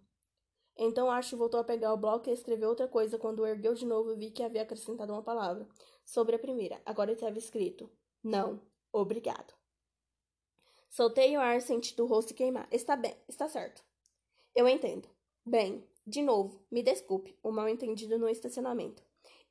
[0.77, 4.15] Então Acho voltou a pegar o bloco e escreveu outra coisa quando ergueu de novo
[4.15, 5.69] vi que havia acrescentado uma palavra
[6.05, 6.81] sobre a primeira.
[6.87, 7.91] Agora estava escrito:
[8.23, 9.53] Não, obrigado.
[10.89, 12.69] Soltei o ar, sentindo o rosto queimar.
[12.71, 13.83] Está bem, está certo.
[14.55, 15.09] Eu entendo.
[15.45, 19.03] Bem, de novo, me desculpe, o um mal entendido no estacionamento.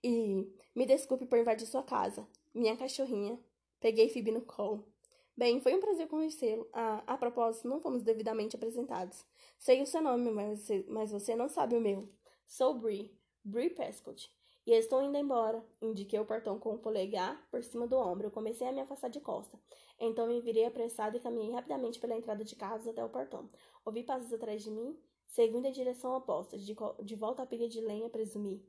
[0.02, 2.26] E me desculpe por invadir sua casa.
[2.54, 3.38] Minha cachorrinha.
[3.82, 4.91] Peguei Phoebe no colo.
[5.36, 6.68] Bem, foi um prazer conhecê-lo.
[6.74, 9.26] Ah, a propósito, não fomos devidamente apresentados.
[9.58, 12.10] Sei o seu nome, mas você, mas você não sabe o meu.
[12.46, 14.32] Sou Brie, Brie Prescott.
[14.66, 15.66] E estou indo embora.
[15.82, 18.28] Indiquei o portão com o polegar por cima do ombro.
[18.28, 19.60] Eu comecei a me afastar de costa.
[20.00, 23.50] Então me virei apressado e caminhei rapidamente pela entrada de carros até o portão.
[23.84, 24.96] Ouvi passos atrás de mim
[25.32, 28.62] seguindo em direção oposta, de, de volta à pilha de lenha, presumi.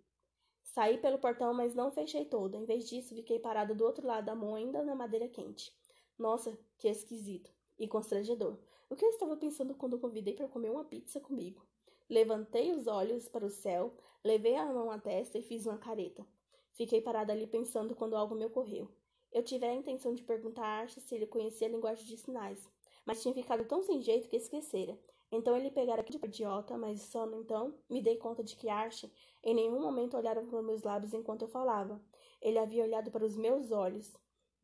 [0.63, 2.57] Saí pelo portão, mas não fechei toda.
[2.57, 5.73] Em vez disso, fiquei parada do outro lado da mão, ainda na madeira quente.
[6.19, 8.59] Nossa, que esquisito e constrangedor.
[8.89, 11.67] O que eu estava pensando quando convidei para comer uma pizza comigo?
[12.09, 16.27] Levantei os olhos para o céu, levei a mão à testa e fiz uma careta.
[16.73, 18.89] Fiquei parada ali pensando quando algo me ocorreu.
[19.33, 22.69] Eu tive a intenção de perguntar a Archie se ele conhecia a linguagem de sinais,
[23.07, 24.99] mas tinha ficado tão sem jeito que esquecera.
[25.31, 29.11] Então ele pegara aquele idiota, mas só então me dei conta de que Archie
[29.43, 31.99] em nenhum momento olhara para meus lábios enquanto eu falava.
[32.43, 34.15] Ele havia olhado para os meus olhos.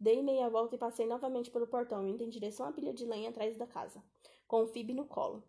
[0.00, 3.30] Dei meia volta e passei novamente pelo portão, indo em direção à pilha de lenha
[3.30, 4.02] atrás da casa,
[4.46, 5.42] com o Phoebe no colo.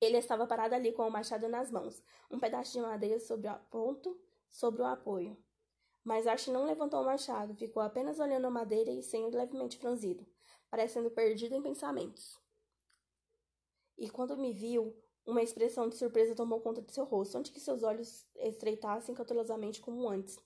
[0.00, 3.58] Ele estava parado ali com o machado nas mãos, um pedaço de madeira sobre o
[3.70, 4.16] ponto
[4.48, 5.36] sobre o apoio.
[6.04, 10.24] Mas Archie não levantou o machado, ficou apenas olhando a madeira e senho levemente franzido,
[10.70, 12.38] parecendo perdido em pensamentos.
[13.98, 14.94] E quando me viu,
[15.26, 19.80] uma expressão de surpresa tomou conta de seu rosto, antes que seus olhos estreitassem cautelosamente
[19.80, 20.38] como antes.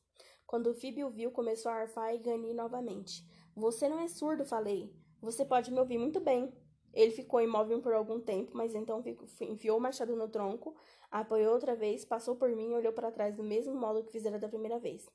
[0.49, 3.23] Quando Phoebe o viu, começou a arfar e ganir novamente.
[3.55, 4.91] Você não é surdo, falei.
[5.21, 6.51] Você pode me ouvir muito bem.
[6.95, 9.05] Ele ficou imóvel por algum tempo, mas então
[9.43, 10.75] enfiou o machado no tronco,
[11.11, 14.39] apoiou outra vez, passou por mim e olhou para trás do mesmo modo que fizera
[14.39, 15.07] da primeira vez,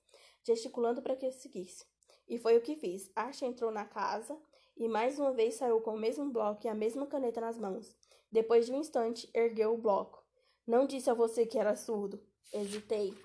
[0.44, 1.84] gesticulando para que eu seguisse.
[2.30, 3.12] E foi o que fiz.
[3.16, 4.40] Asha entrou na casa
[4.78, 7.98] e mais uma vez saiu com o mesmo bloco e a mesma caneta nas mãos.
[8.32, 10.24] Depois de um instante, ergueu o bloco.
[10.68, 12.22] Não disse a você que era surdo.
[12.54, 13.16] Hesitei.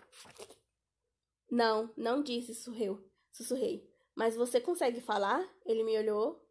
[1.51, 3.03] Não, não disse, sussurreu.
[3.33, 3.89] Sussurrei.
[4.15, 5.49] Mas você consegue falar?
[5.65, 6.45] Ele me olhou.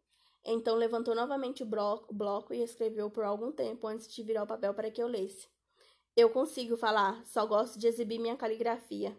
[0.44, 4.46] Então levantou novamente o bloco, bloco e escreveu por algum tempo antes de virar o
[4.46, 5.48] papel para que eu lesse.
[6.16, 9.16] Eu consigo falar, só gosto de exibir minha caligrafia.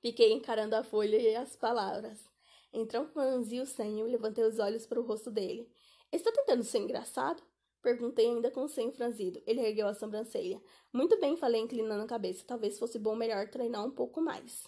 [0.00, 2.28] Fiquei encarando a folha e as palavras.
[2.72, 5.70] Então franzi o senho e levantei os olhos para o rosto dele.
[6.12, 7.42] Está tentando ser engraçado?
[7.86, 9.40] Perguntei ainda com o senho franzido.
[9.46, 10.60] Ele ergueu a sobrancelha.
[10.92, 12.42] Muito bem, falei inclinando a cabeça.
[12.44, 14.64] Talvez fosse bom melhor treinar um pouco mais.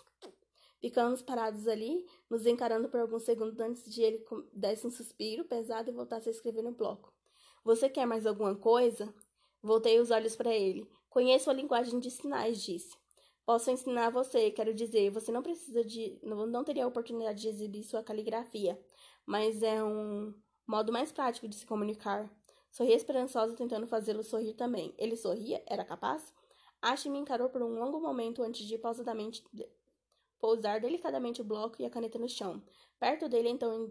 [0.81, 5.90] Ficamos parados ali, nos encarando por alguns segundos antes de ele desse um suspiro pesado
[5.90, 7.12] e voltasse a escrever no bloco.
[7.64, 9.12] Você quer mais alguma coisa?
[9.61, 10.88] Voltei os olhos para ele.
[11.11, 12.96] Conheço a linguagem de sinais, disse.
[13.44, 16.20] Posso ensinar você, quero dizer, você não precisa de.
[16.22, 18.81] Não, não teria a oportunidade de exibir sua caligrafia,
[19.26, 20.33] mas é um
[20.64, 22.33] modo mais prático de se comunicar.
[22.70, 24.94] Sorri esperançosa, tentando fazê-lo sorrir também.
[24.98, 25.62] Ele sorria?
[25.66, 26.33] Era capaz?
[26.81, 29.44] Ash me encarou por um longo momento antes de pausadamente
[30.38, 32.62] pousar delicadamente o bloco e a caneta no chão.
[33.00, 33.90] Perto dele, então,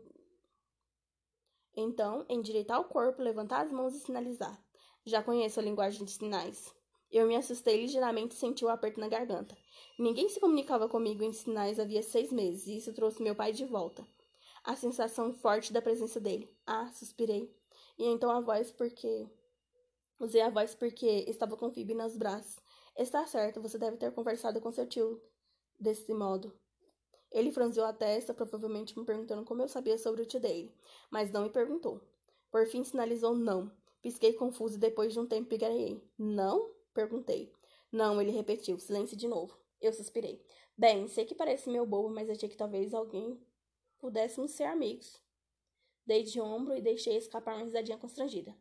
[1.76, 4.60] então, endireitar o corpo, levantar as mãos e sinalizar.
[5.06, 6.74] Já conheço a linguagem de sinais.
[7.10, 9.58] Eu me assustei ligeiramente e senti o um aperto na garganta.
[9.98, 13.64] Ninguém se comunicava comigo em sinais havia seis meses, e isso trouxe meu pai de
[13.66, 14.06] volta.
[14.64, 16.54] A sensação forte da presença dele.
[16.66, 17.57] Ah, suspirei.
[17.98, 19.28] E então a voz porque.
[20.20, 22.58] Usei a voz porque estava com Phoebe nos braços.
[22.96, 25.22] Está certo, você deve ter conversado com seu tio
[25.80, 26.52] desse modo.
[27.32, 30.74] Ele franziu a testa, provavelmente me perguntando como eu sabia sobre o tio dele,
[31.12, 32.02] mas não me perguntou.
[32.50, 33.72] Por fim sinalizou não.
[34.02, 36.02] Pisquei confuso e depois de um tempo pigarei.
[36.18, 36.72] Não?
[36.94, 37.54] Perguntei.
[37.92, 38.80] Não, ele repetiu.
[38.80, 39.58] Silêncio de novo.
[39.82, 40.44] Eu suspirei.
[40.78, 43.40] Bem, sei que parece meu bobo, mas achei que talvez alguém
[44.00, 45.22] pudéssemos ser amigos.
[46.08, 48.56] Dei de ombro e deixei escapar uma risadinha constrangida.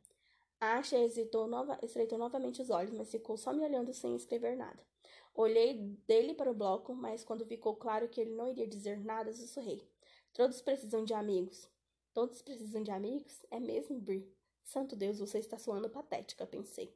[0.58, 4.84] Asha hesitou nova, estreitou novamente os olhos, mas ficou só me olhando sem escrever nada.
[5.32, 5.74] Olhei
[6.08, 9.88] dele para o bloco, mas quando ficou claro que ele não iria dizer nada, sussurrei.
[10.32, 11.70] Todos precisam de amigos.
[12.12, 13.46] Todos precisam de amigos?
[13.48, 14.28] É mesmo, Brie?
[14.64, 16.92] Santo Deus, você está soando patética, pensei.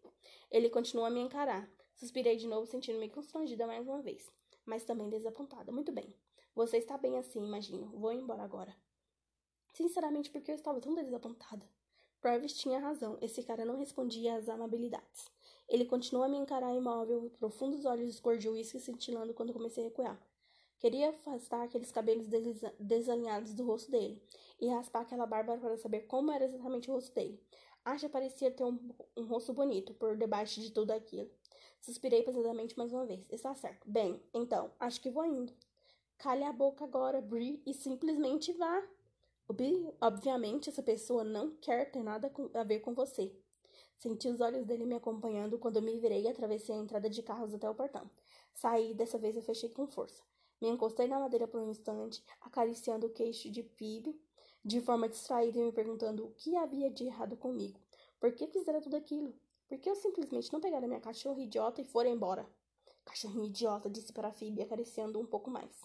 [0.50, 1.70] Ele continuou a me encarar.
[1.94, 4.28] Suspirei de novo, sentindo-me constrangida mais uma vez,
[4.64, 5.70] mas também desapontada.
[5.70, 6.12] Muito bem.
[6.56, 7.86] Você está bem assim, imagino.
[7.96, 8.74] Vou embora agora.
[9.80, 11.66] Sinceramente, porque eu estava tão desapontada.
[12.20, 13.16] Purvis tinha razão.
[13.22, 15.30] Esse cara não respondia às amabilidades.
[15.66, 19.86] Ele continuou a me encarar imóvel, profundos olhos cor de uísque cintilando quando comecei a
[19.86, 20.20] recuar.
[20.78, 22.26] Queria afastar aqueles cabelos
[22.78, 24.22] desalinhados do rosto dele
[24.60, 27.42] e raspar aquela barba para saber como era exatamente o rosto dele.
[27.82, 28.78] Asha parecia ter um,
[29.16, 31.30] um rosto bonito por debaixo de tudo aquilo.
[31.80, 33.24] Suspirei pesadamente mais uma vez.
[33.30, 33.90] Está certo.
[33.90, 35.54] Bem, então, acho que vou indo.
[36.18, 38.86] Cale a boca agora, Brie, e simplesmente vá.
[39.50, 39.60] Ob
[40.00, 43.34] obviamente, essa pessoa não quer ter nada a ver com você.
[43.98, 47.52] Senti os olhos dele me acompanhando quando me virei e atravessei a entrada de carros
[47.52, 48.08] até o portão.
[48.54, 50.22] Saí, dessa vez eu fechei com força.
[50.60, 54.16] Me encostei na madeira por um instante, acariciando o queixo de Phoebe,
[54.64, 57.80] de forma distraída e me perguntando o que havia de errado comigo.
[58.20, 59.34] Por que fizera tudo aquilo?
[59.68, 62.48] Por que eu simplesmente não pegara minha cachorra idiota e fora embora?
[63.04, 65.76] Cachorrinho idiota, disse para Phoebe, acariciando um pouco mais.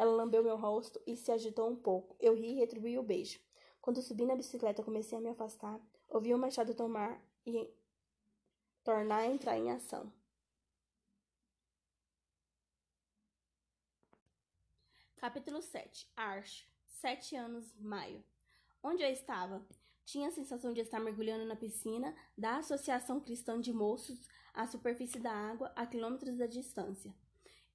[0.00, 2.16] Ela lambeu meu rosto e se agitou um pouco.
[2.18, 3.38] Eu ri e retribuí o beijo.
[3.82, 5.78] Quando subi na bicicleta, comecei a me afastar.
[6.08, 7.70] Ouvi o machado tomar e
[8.82, 10.10] tornar a entrar em ação.
[15.18, 18.24] Capítulo 7 Arch, sete anos, maio.
[18.82, 19.62] Onde eu estava?
[20.06, 25.20] Tinha a sensação de estar mergulhando na piscina da Associação Cristã de Moços à superfície
[25.20, 27.14] da água a quilômetros da distância.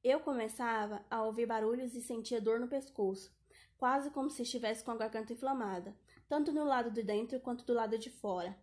[0.07, 3.35] Eu começava a ouvir barulhos e sentia dor no pescoço,
[3.75, 5.97] quase como se estivesse com a garganta inflamada,
[6.29, 8.55] tanto no lado de dentro quanto do lado de fora.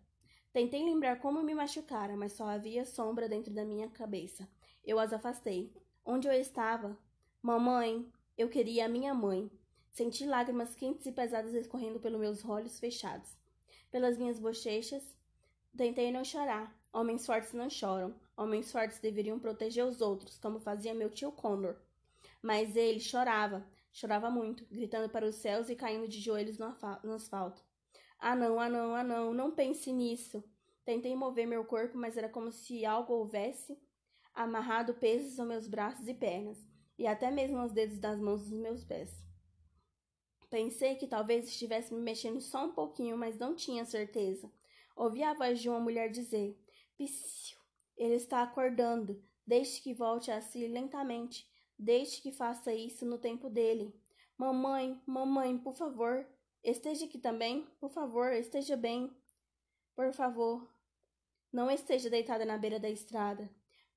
[0.53, 4.47] Tentei lembrar como me machucara, mas só havia sombra dentro da minha cabeça.
[4.85, 5.75] Eu as afastei.
[6.05, 6.97] Onde eu estava?
[7.41, 9.51] Mamãe, eu queria a minha mãe.
[9.91, 13.37] Senti lágrimas quentes e pesadas escorrendo pelos meus olhos fechados.
[13.91, 15.03] Pelas minhas bochechas,
[15.75, 16.73] tentei não chorar.
[16.93, 18.13] Homens fortes não choram.
[18.37, 21.75] Homens fortes deveriam proteger os outros, como fazia meu tio Condor.
[22.39, 26.67] Mas ele chorava, chorava muito, gritando para os céus e caindo de joelhos no,
[27.15, 27.63] asfalto.
[28.19, 30.43] Ah não, ah não, ah não, não pense nisso.
[30.85, 33.75] Tentei mover meu corpo, mas era como se algo houvesse
[34.33, 36.57] amarrado pesos aos meus braços e pernas.
[36.97, 39.09] e até mesmo os dedos das mãos dos meus pés.
[40.47, 44.51] Pensei que talvez estivesse me mexendo só um pouquinho, mas não tinha certeza.
[44.95, 46.55] Ouvi a voz de uma mulher dizer:
[47.05, 47.57] Psiu,
[47.97, 49.23] ele está acordando.
[49.45, 51.47] Deixe que volte a si lentamente.
[51.77, 53.93] Deixe que faça isso no tempo dele.
[54.37, 56.25] Mamãe, mamãe, por favor,
[56.63, 57.67] esteja aqui também.
[57.79, 59.15] Por favor, esteja bem.
[59.95, 60.67] Por favor,
[61.51, 63.49] não esteja deitada na beira da estrada.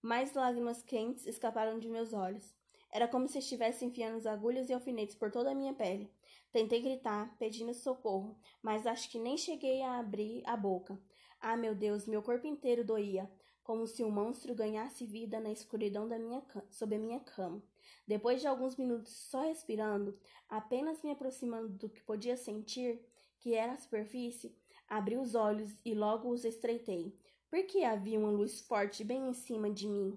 [0.03, 2.55] Mais lágrimas quentes escaparam de meus olhos.
[2.93, 6.13] Era como se estivesse enfiando agulhas e alfinetes por toda a minha pele.
[6.53, 10.99] Tentei gritar, pedindo socorro, mas acho que nem cheguei a abrir a boca.
[11.41, 13.31] Ah, meu Deus, meu corpo inteiro doía,
[13.63, 17.63] como se um monstro ganhasse vida na escuridão da minha sob a minha cama.
[18.07, 20.19] Depois de alguns minutos só respirando,
[20.49, 23.05] apenas me aproximando do que podia sentir,
[23.41, 24.57] que era a superfície,
[24.89, 27.19] abri os olhos e logo os estreitei,
[27.51, 30.17] porque havia uma luz forte bem em cima de mim.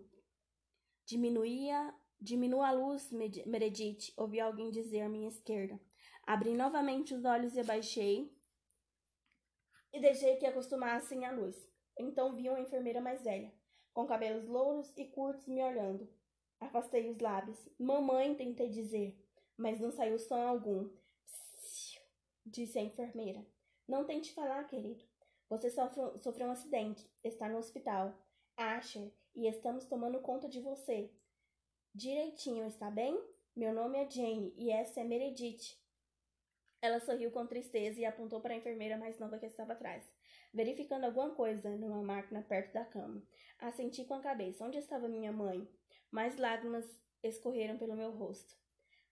[1.05, 5.79] Diminuía, diminua a luz, Meredith, ouvi alguém dizer à minha esquerda.
[6.25, 8.31] Abri novamente os olhos e abaixei
[9.93, 11.67] e deixei que acostumassem à luz.
[11.97, 13.53] Então vi uma enfermeira mais velha,
[13.93, 16.09] com cabelos louros e curtos, me olhando.
[16.59, 17.69] Afastei os lábios.
[17.79, 19.17] Mamãe, tentei dizer,
[19.57, 20.89] mas não saiu som algum.
[21.25, 22.01] Psiu,
[22.45, 23.45] disse a enfermeira.
[23.87, 25.03] Não tente falar, querido.
[25.49, 27.09] Você sofreu, sofreu um acidente.
[27.23, 28.13] Está no hospital.
[28.55, 31.11] Asher, e estamos tomando conta de você.
[31.95, 33.19] Direitinho, está bem?
[33.55, 35.77] Meu nome é Jane e essa é Meredith.
[36.81, 40.09] Ela sorriu com tristeza e apontou para a enfermeira mais nova que estava atrás,
[40.53, 43.21] verificando alguma coisa numa máquina perto da cama.
[43.59, 44.65] Assenti com a cabeça.
[44.65, 45.67] Onde estava minha mãe?
[46.09, 46.85] Mais lágrimas
[47.21, 48.55] escorreram pelo meu rosto.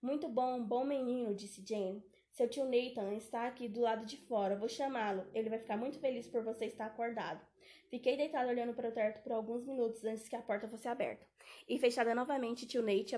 [0.01, 2.01] Muito bom, bom menino, disse Jane.
[2.32, 4.55] Seu tio Nathan está aqui do lado de fora.
[4.55, 5.28] Vou chamá-lo.
[5.34, 7.45] Ele vai ficar muito feliz por você estar acordado.
[7.89, 11.26] Fiquei deitado olhando para o teto por alguns minutos antes que a porta fosse aberta.
[11.68, 13.15] E fechada novamente, tio Nate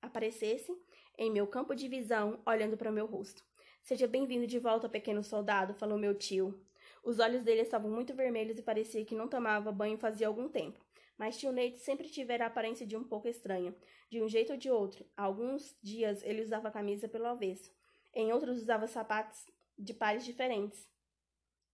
[0.00, 0.72] aparecesse
[1.18, 3.42] em meu campo de visão, olhando para o meu rosto.
[3.82, 6.64] Seja bem-vindo de volta, pequeno soldado, falou meu tio.
[7.02, 10.78] Os olhos dele estavam muito vermelhos e parecia que não tomava banho fazia algum tempo.
[11.18, 13.74] Mas tio Nate sempre tivera a aparência de um pouco estranha,
[14.08, 15.04] de um jeito ou de outro.
[15.16, 17.72] Alguns dias ele usava a camisa pelo avesso,
[18.14, 20.88] em outros usava sapatos de pares diferentes.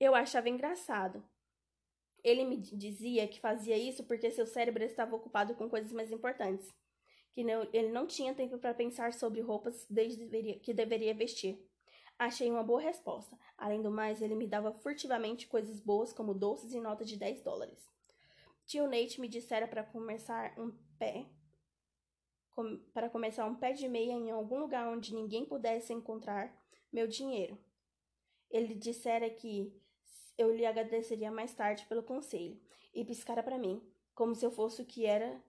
[0.01, 1.23] Eu achava engraçado.
[2.25, 6.75] Ele me dizia que fazia isso porque seu cérebro estava ocupado com coisas mais importantes,
[7.35, 9.87] que não, ele não tinha tempo para pensar sobre roupas
[10.63, 11.68] que deveria vestir.
[12.19, 13.39] Achei uma boa resposta.
[13.57, 17.43] Além do mais, ele me dava furtivamente coisas boas, como doces e notas de 10
[17.43, 17.89] dólares.
[18.67, 21.27] Tio Nate me dissera para começar um pé
[22.93, 26.53] para começar um pé de meia em algum lugar onde ninguém pudesse encontrar
[26.93, 27.57] meu dinheiro.
[28.51, 29.73] Ele dissera que
[30.37, 32.61] eu lhe agradeceria mais tarde pelo conselho
[32.93, 33.81] e piscara para mim,
[34.13, 35.41] como se eu fosse o que era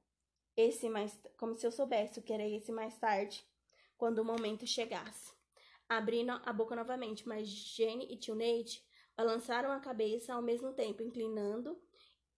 [0.55, 3.43] esse mais, como se eu soubesse o que era esse mais tarde,
[3.97, 5.38] quando o momento chegasse.
[5.89, 8.87] Abri a boca novamente, mas Jenny e tio Nate
[9.17, 11.77] balançaram a cabeça ao mesmo tempo, inclinando,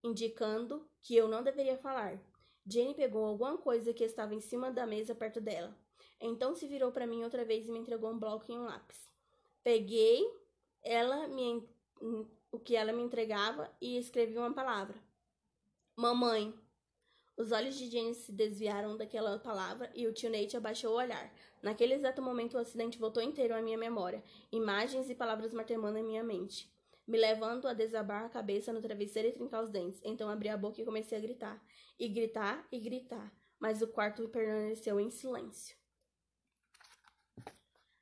[0.02, 2.18] indicando que eu não deveria falar.
[2.66, 5.78] Jenny pegou alguma coisa que estava em cima da mesa perto dela.
[6.20, 9.10] Então se virou para mim outra vez e me entregou um bloco e um lápis.
[9.64, 10.26] Peguei
[10.82, 11.68] ela me,
[12.52, 14.98] o que ela me entregava e escrevi uma palavra.
[15.96, 16.54] Mamãe.
[17.38, 21.34] Os olhos de Jenny se desviaram daquela palavra e o tio Nate abaixou o olhar.
[21.62, 26.04] Naquele exato momento, o acidente voltou inteiro à minha memória, imagens e palavras martelando em
[26.04, 26.72] minha mente,
[27.08, 30.02] me levando a desabar a cabeça no travesseiro e trincar os dentes.
[30.04, 31.64] Então abri a boca e comecei a gritar,
[32.00, 35.76] e gritar e gritar, mas o quarto permaneceu em silêncio.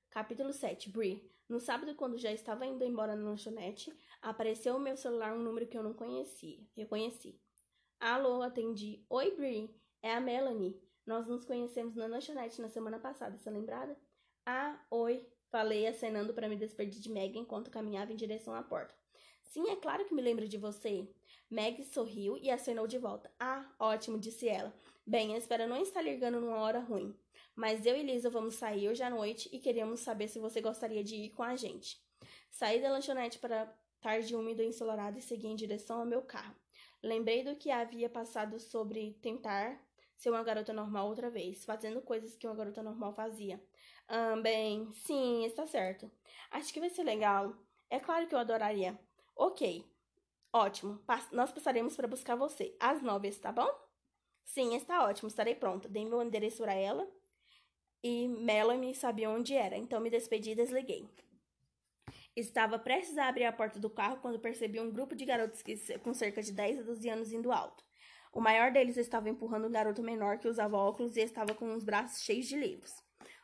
[0.09, 1.29] Capítulo 7 Brie.
[1.47, 5.67] No sábado, quando já estava indo embora na lanchonete, apareceu no meu celular um número
[5.67, 6.59] que eu não conhecia.
[6.75, 7.39] Reconheci.
[7.99, 9.03] Alô, atendi.
[9.09, 9.69] Oi, Brie.
[10.01, 10.81] É a Melanie.
[11.05, 13.93] Nós nos conhecemos na lanchonete na semana passada, está lembrada?
[14.45, 15.27] Ah, oi.
[15.51, 18.95] Falei, acenando para me despedir de Meg enquanto caminhava em direção à porta.
[19.43, 21.09] Sim, é claro que me lembro de você.
[21.49, 23.29] Meg sorriu e acenou de volta.
[23.37, 24.73] Ah, ótimo, disse ela.
[25.05, 27.13] Bem, espero não estar ligando numa hora ruim.
[27.53, 31.03] Mas eu e Lisa vamos sair hoje à noite e queríamos saber se você gostaria
[31.03, 32.01] de ir com a gente.
[32.49, 33.65] Saí da lanchonete para
[33.99, 36.55] tarde úmida e ensolarada e segui em direção ao meu carro.
[37.01, 39.79] Lembrei do que havia passado sobre tentar
[40.15, 43.61] ser uma garota normal outra vez, fazendo coisas que uma garota normal fazia.
[44.07, 46.11] Ah, bem, sim, está certo.
[46.51, 47.55] Acho que vai ser legal.
[47.89, 48.99] É claro que eu adoraria.
[49.35, 49.85] Ok.
[50.51, 50.99] Ótimo.
[51.31, 52.75] nós passaremos para buscar você.
[52.79, 53.69] Às nove, tá bom?
[54.43, 55.27] Sim, está ótimo.
[55.29, 55.87] Estarei pronta.
[55.87, 57.07] Dei meu endereço para ela.
[58.03, 61.09] E Melanie sabia onde era, então me despedi e desliguei.
[62.39, 65.75] Estava prestes a abrir a porta do carro quando percebi um grupo de garotos que,
[65.99, 67.83] com cerca de 10 a 12 anos indo alto.
[68.31, 71.83] O maior deles estava empurrando um garoto menor que usava óculos e estava com os
[71.83, 72.93] braços cheios de livros.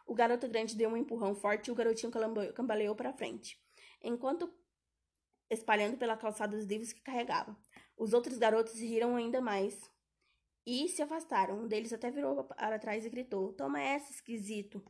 [0.08, 2.10] O garoto grande deu um empurrão forte e o garotinho
[2.54, 3.62] cambaleou para frente,
[4.02, 4.50] enquanto
[5.50, 7.54] espalhando pela calçada os livros que carregava.
[7.98, 9.92] Os outros garotos riram ainda mais
[10.66, 11.64] e se afastaram.
[11.64, 14.82] Um deles até virou para trás e gritou: Toma essa, esquisito.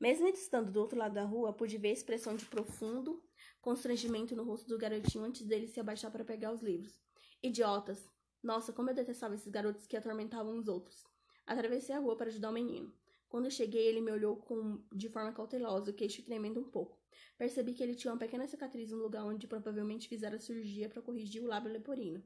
[0.00, 3.22] Mesmo estando do outro lado da rua, pude ver a expressão de profundo
[3.62, 7.00] constrangimento no rosto do garotinho antes dele se abaixar para pegar os livros.
[7.42, 8.10] Idiotas!
[8.42, 11.04] Nossa, como eu detestava esses garotos que atormentavam os outros.
[11.46, 12.92] Atravessei a rua para ajudar o menino.
[13.28, 17.00] Quando cheguei, ele me olhou com, de forma cautelosa, o queixo tremendo um pouco.
[17.38, 21.42] Percebi que ele tinha uma pequena cicatriz no lugar onde provavelmente fizera cirurgia para corrigir
[21.42, 22.22] o lábio leporino.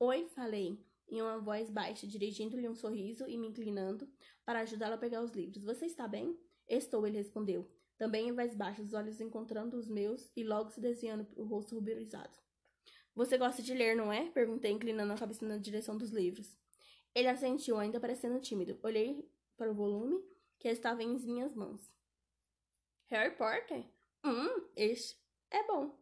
[0.00, 4.10] Oi, falei em uma voz baixa, dirigindo-lhe um sorriso e me inclinando
[4.44, 5.64] para ajudá-lo a pegar os livros.
[5.64, 6.38] Você está bem?
[6.66, 7.70] Estou, ele respondeu,
[8.02, 11.76] também em voz baixa, os olhos encontrando os meus e logo se desviando o rosto
[11.76, 12.36] ruborizado.
[13.14, 14.28] Você gosta de ler, não é?
[14.32, 16.58] Perguntei, inclinando a cabeça na direção dos livros.
[17.14, 18.76] Ele assentiu, ainda parecendo tímido.
[18.82, 20.20] Olhei para o volume
[20.58, 21.94] que estava em minhas mãos.
[23.06, 23.84] Harry Potter?
[24.24, 25.16] Hum, este
[25.48, 25.96] é bom.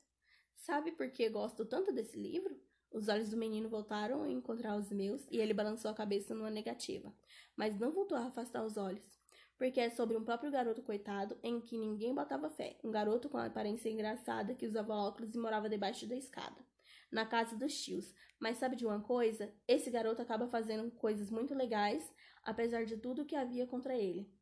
[0.55, 2.59] Sabe por que gosto tanto desse livro?
[2.91, 6.51] Os olhos do menino voltaram a encontrar os meus e ele balançou a cabeça numa
[6.51, 7.15] negativa,
[7.55, 9.20] mas não voltou a afastar os olhos,
[9.61, 12.79] porque é sobre um próprio garoto coitado em que ninguém botava fé.
[12.83, 16.57] Um garoto com aparência engraçada que usava óculos e morava debaixo da escada,
[17.13, 18.15] na casa dos tios.
[18.39, 19.53] Mas sabe de uma coisa?
[19.69, 22.11] Esse garoto acaba fazendo coisas muito legais,
[22.43, 24.33] apesar de tudo que havia contra ele.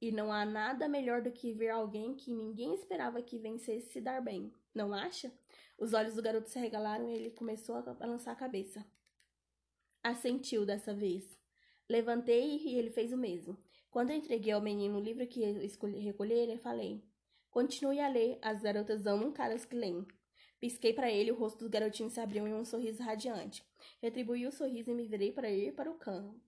[0.00, 4.00] E não há nada melhor do que ver alguém que ninguém esperava que vencesse se
[4.00, 5.32] dar bem, não acha?
[5.76, 8.86] Os olhos do garoto se regalaram e ele começou a balançar a cabeça.
[10.00, 11.36] Assentiu dessa vez.
[11.88, 13.58] Levantei e ele fez o mesmo.
[13.90, 17.02] Quando eu entreguei ao menino o livro que escolhi recolher, falei:
[17.50, 20.06] Continue a ler, as garotas amam caras que leem.
[20.60, 23.64] Pisquei para ele, o rosto do garotinho se abriu em um sorriso radiante.
[24.00, 26.40] Retribuí o sorriso e me virei para ir para o campo.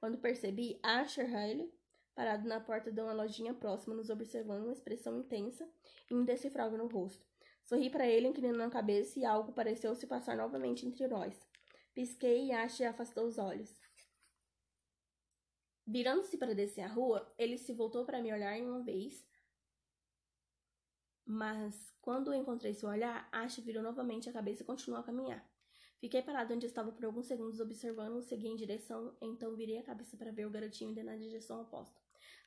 [0.00, 1.72] Quando percebi Asher Haley
[2.14, 5.68] parado na porta de uma lojinha próxima, nos observando uma expressão intensa
[6.10, 7.26] e indecifrável no rosto.
[7.64, 11.34] Sorri para ele, inclinando a cabeça, e algo pareceu se passar novamente entre nós.
[11.94, 13.76] Pisquei e Ashe afastou os olhos.
[15.86, 19.26] Virando-se para descer a rua, ele se voltou para me olhar uma vez,
[21.26, 25.46] mas quando encontrei seu olhar, Ashe virou novamente a cabeça e continuou a caminhar.
[25.98, 30.16] Fiquei parado onde estava por alguns segundos observando-o, segui em direção, então virei a cabeça
[30.16, 31.98] para ver o garotinho indo na direção oposta.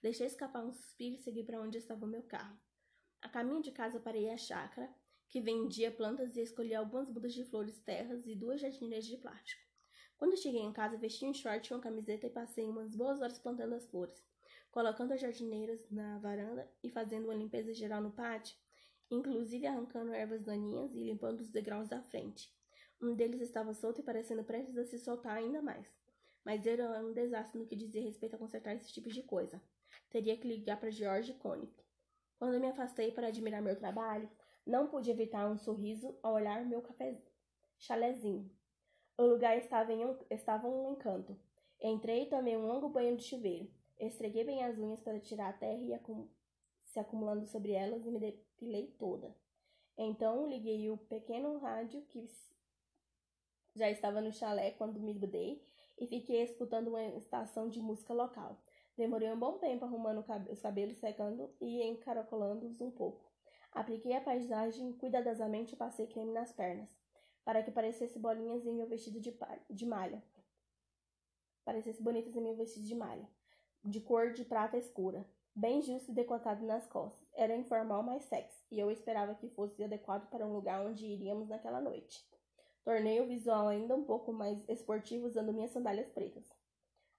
[0.02, 2.56] Deixei escapar um suspiro e segui para onde estava o meu carro.
[3.22, 4.94] A caminho de casa parei a chácara
[5.28, 9.67] que vendia plantas e escolhi algumas mudas de flores terras e duas jardineiras de plástico.
[10.18, 13.38] Quando cheguei em casa, vesti um short e uma camiseta e passei umas boas horas
[13.38, 14.26] plantando as flores,
[14.72, 18.58] colocando as jardineiras na varanda e fazendo uma limpeza geral no pátio,
[19.12, 22.52] inclusive arrancando ervas daninhas e limpando os degraus da frente.
[23.00, 25.88] Um deles estava solto e parecendo prestes a se soltar ainda mais,
[26.44, 29.62] mas era um desastre no que dizia respeito a consertar esse tipo de coisa.
[30.10, 31.86] Teria que ligar para George Connick.
[32.40, 34.30] Quando me afastei para admirar meu trabalho,
[34.66, 36.84] não pude evitar um sorriso ao olhar meu
[37.78, 38.50] chalezinho.
[39.18, 41.36] O lugar estava, em um, estava um encanto.
[41.82, 43.68] Entrei e tomei um longo banho de chuveiro.
[44.00, 46.28] Estreguei bem as unhas para tirar a terra e acum
[46.84, 49.36] se acumulando sobre elas e me depilei toda.
[49.98, 52.24] Então liguei o pequeno rádio que
[53.76, 55.66] já estava no chalé quando me mudei
[55.98, 58.62] e fiquei escutando uma estação de música local.
[58.96, 63.32] Demorei um bom tempo arrumando os cabelos secando e encaracolando-os um pouco.
[63.72, 66.90] Apliquei a paisagem cuidadosamente e passei creme nas pernas,
[67.48, 69.34] para que parecesse bolinhas em meu vestido de,
[69.70, 70.22] de malha.
[71.64, 73.26] Parecesse bonitas em meu vestido de malha,
[73.86, 75.26] de cor de prata escura,
[75.56, 77.26] bem justo e decotado nas costas.
[77.34, 81.48] Era informal, mas sexy, e eu esperava que fosse adequado para um lugar onde iríamos
[81.48, 82.22] naquela noite.
[82.84, 86.44] Tornei o visual ainda um pouco mais esportivo usando minhas sandálias pretas.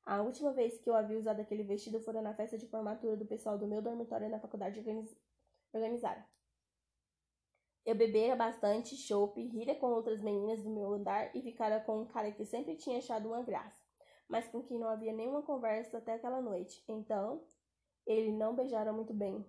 [0.04, 3.24] A última vez que eu havia usado aquele vestido fora na festa de formatura do
[3.24, 5.16] pessoal do meu dormitório na faculdade organiz...
[5.72, 6.22] organizada.
[7.88, 12.04] Eu bebera bastante chope, rira com outras meninas do meu andar e ficara com um
[12.04, 13.82] cara que sempre tinha achado uma graça,
[14.28, 16.84] mas com quem não havia nenhuma conversa até aquela noite.
[16.86, 17.42] Então,
[18.06, 19.42] ele não beijara muito bem,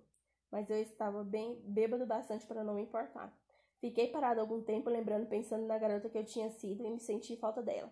[0.50, 3.38] mas eu estava bem bêbado bastante para não me importar.
[3.82, 7.36] Fiquei parado algum tempo lembrando, pensando na garota que eu tinha sido e me senti
[7.36, 7.92] falta dela.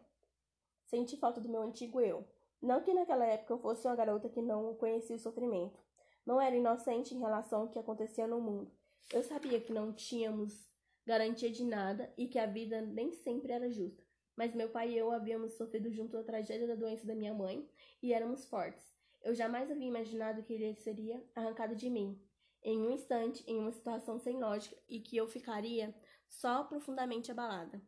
[0.86, 2.26] Senti falta do meu antigo eu.
[2.62, 5.78] Não que naquela época eu fosse uma garota que não conhecia o sofrimento.
[6.26, 8.77] Não era inocente em relação ao que acontecia no mundo.
[9.12, 10.68] Eu sabia que não tínhamos
[11.06, 14.04] garantia de nada e que a vida nem sempre era justa.
[14.36, 17.68] Mas meu pai e eu havíamos sofrido junto a tragédia da doença da minha mãe
[18.04, 18.86] e éramos fortes.
[19.24, 22.22] Eu jamais havia imaginado que ele seria arrancado de mim,
[22.62, 25.96] em um instante, em uma situação sem lógica, e que eu ficaria
[26.28, 27.82] só profundamente abalada,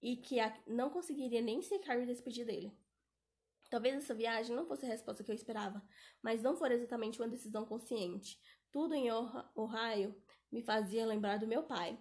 [0.00, 0.36] e que
[0.66, 2.72] não conseguiria nem sequer me despedir dele.
[3.70, 5.82] Talvez essa viagem não fosse a resposta que eu esperava,
[6.22, 8.40] mas não for exatamente uma decisão consciente.
[8.70, 10.14] Tudo em Ohio
[10.50, 11.98] me fazia lembrar do meu pai,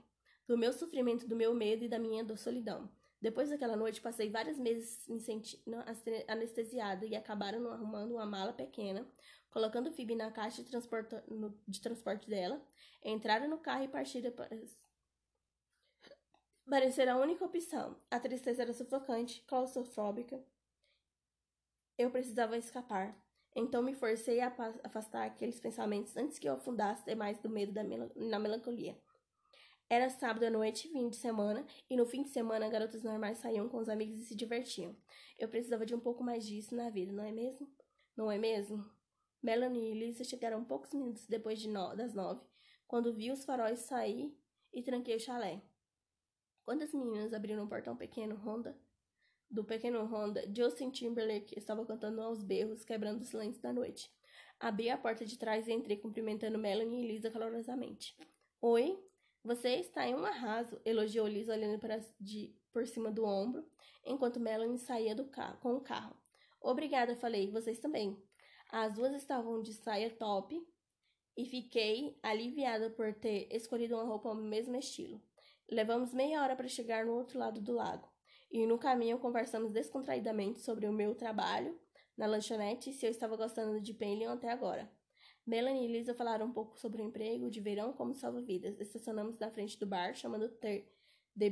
[0.48, 2.90] do meu sofrimento, do meu medo e da minha solidão.
[3.20, 5.78] Depois daquela noite, passei vários meses me sentindo
[6.28, 9.08] anestesiada e acabaram arrumando uma mala pequena,
[9.50, 10.72] colocando Phoebe na caixa de,
[11.28, 12.64] no, de transporte dela,
[13.04, 14.50] entraram no carro e partiram para...
[16.70, 18.00] Parecer a única opção.
[18.12, 20.44] A tristeza era sufocante, claustrofóbica.
[21.98, 23.18] Eu precisava escapar.
[23.60, 24.54] Então me forcei a
[24.84, 28.96] afastar aqueles pensamentos antes que eu afundasse demais do medo da mel na melancolia.
[29.90, 33.68] Era sábado à noite, fim de semana, e no fim de semana garotas normais saíam
[33.68, 34.96] com os amigos e se divertiam.
[35.40, 37.68] Eu precisava de um pouco mais disso na vida, não é mesmo?
[38.16, 38.86] Não é mesmo?
[39.42, 42.46] Melanie e Lisa chegaram poucos minutos depois de no das nove,
[42.88, 44.38] quando vi os faróis sair
[44.72, 45.64] e tranquei o chalé.
[46.64, 48.78] Quando as meninas abriram o portão pequeno Honda,
[49.50, 54.12] do pequeno Honda, Justin Timberlake estava cantando aos berros, quebrando o silêncio da noite.
[54.60, 58.16] Abri a porta de trás e entrei cumprimentando Melanie e Lisa calorosamente.
[58.62, 58.98] Oi,
[59.44, 63.66] você está em um arraso, elogiou Lisa olhando para de, por cima do ombro,
[64.06, 66.16] enquanto Melanie saía do carro, com o carro.
[66.60, 68.22] Obrigada, falei, vocês também.
[68.70, 70.62] As duas estavam de saia top
[71.38, 75.22] e fiquei aliviada por ter escolhido uma roupa do mesmo estilo.
[75.70, 78.12] Levamos meia hora para chegar no outro lado do lago,
[78.52, 81.78] e no caminho conversamos descontraidamente sobre o meu trabalho
[82.18, 84.92] na lanchonete e se eu estava gostando de Penlion até agora.
[85.46, 88.80] Melanie e Lisa falaram um pouco sobre o emprego de verão como salva-vidas.
[88.82, 90.86] Estacionamos na frente do bar, chamando The,
[91.40, 91.50] The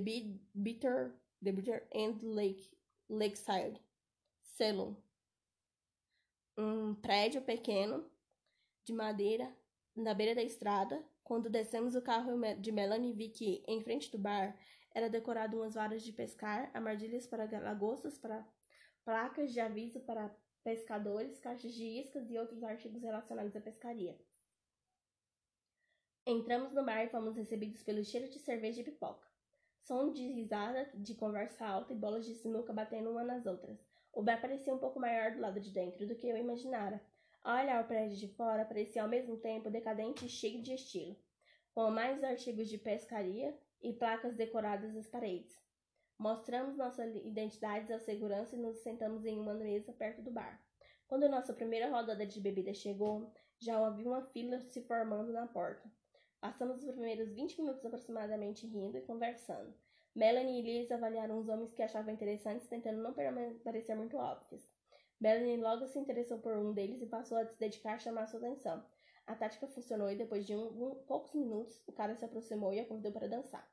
[0.54, 2.78] Bitter, The Bitter End Lake,
[3.10, 3.80] Lakeside
[4.42, 4.98] Saloon.
[6.58, 8.06] Um prédio pequeno
[8.84, 9.56] de madeira
[9.96, 11.02] na beira da estrada.
[11.24, 14.58] Quando descemos o carro de Melanie, vi que, em frente do bar,
[14.96, 18.48] era decorado umas varas de pescar, armadilhas para lagostas, para
[19.04, 20.34] placas de aviso para
[20.64, 24.18] pescadores, caixas de iscas e outros artigos relacionados à pescaria.
[26.26, 29.28] Entramos no bar e fomos recebidos pelo cheiro de cerveja e pipoca.
[29.82, 33.78] Som de risada, de conversa alta e bolas de sinuca batendo uma nas outras.
[34.14, 37.02] O bar parecia um pouco maior do lado de dentro do que eu imaginara.
[37.44, 41.16] Ao olhar o prédio de fora, parecia ao mesmo tempo decadente e cheio de estilo,
[41.74, 43.54] com mais artigos de pescaria
[43.86, 45.56] e placas decoradas nas paredes.
[46.18, 50.60] Mostramos nossas identidades ao segurança e nos sentamos em uma mesa perto do bar.
[51.08, 55.88] Quando nossa primeira rodada de bebida chegou, já havia uma fila se formando na porta.
[56.42, 59.74] Passamos os primeiros 20 minutos aproximadamente rindo e conversando.
[60.16, 63.14] Melanie e Liz avaliaram os homens que achavam interessantes, tentando não
[63.64, 64.68] parecer muito óbvios.
[65.20, 68.40] Melanie logo se interessou por um deles e passou a se dedicar a chamar sua
[68.40, 68.84] atenção.
[69.28, 72.80] A tática funcionou e depois de um, um, poucos minutos, o cara se aproximou e
[72.80, 73.68] a convidou para dançar.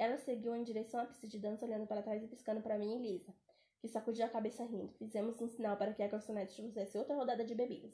[0.00, 2.96] Ela seguiu em direção à pista de dança, olhando para trás e piscando para mim
[2.96, 3.34] e Lisa,
[3.78, 4.94] que sacudiu a cabeça rindo.
[4.94, 7.92] Fizemos um sinal para que a garçonete trouxesse outra rodada de bebidas.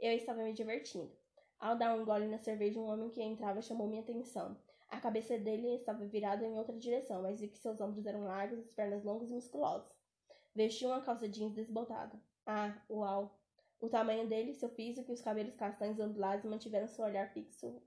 [0.00, 1.12] Eu estava me divertindo.
[1.60, 4.56] Ao dar um gole na cerveja, um homem que entrava chamou minha atenção.
[4.88, 8.60] A cabeça dele estava virada em outra direção, mas vi que seus ombros eram largos,
[8.60, 9.94] as pernas longas e musculosas.
[10.54, 12.18] Vestia uma calça jeans desbotada.
[12.46, 13.38] Ah, uau!
[13.78, 17.82] O tamanho dele, seu físico e os cabelos castanhos ondulados mantiveram seu olhar fixo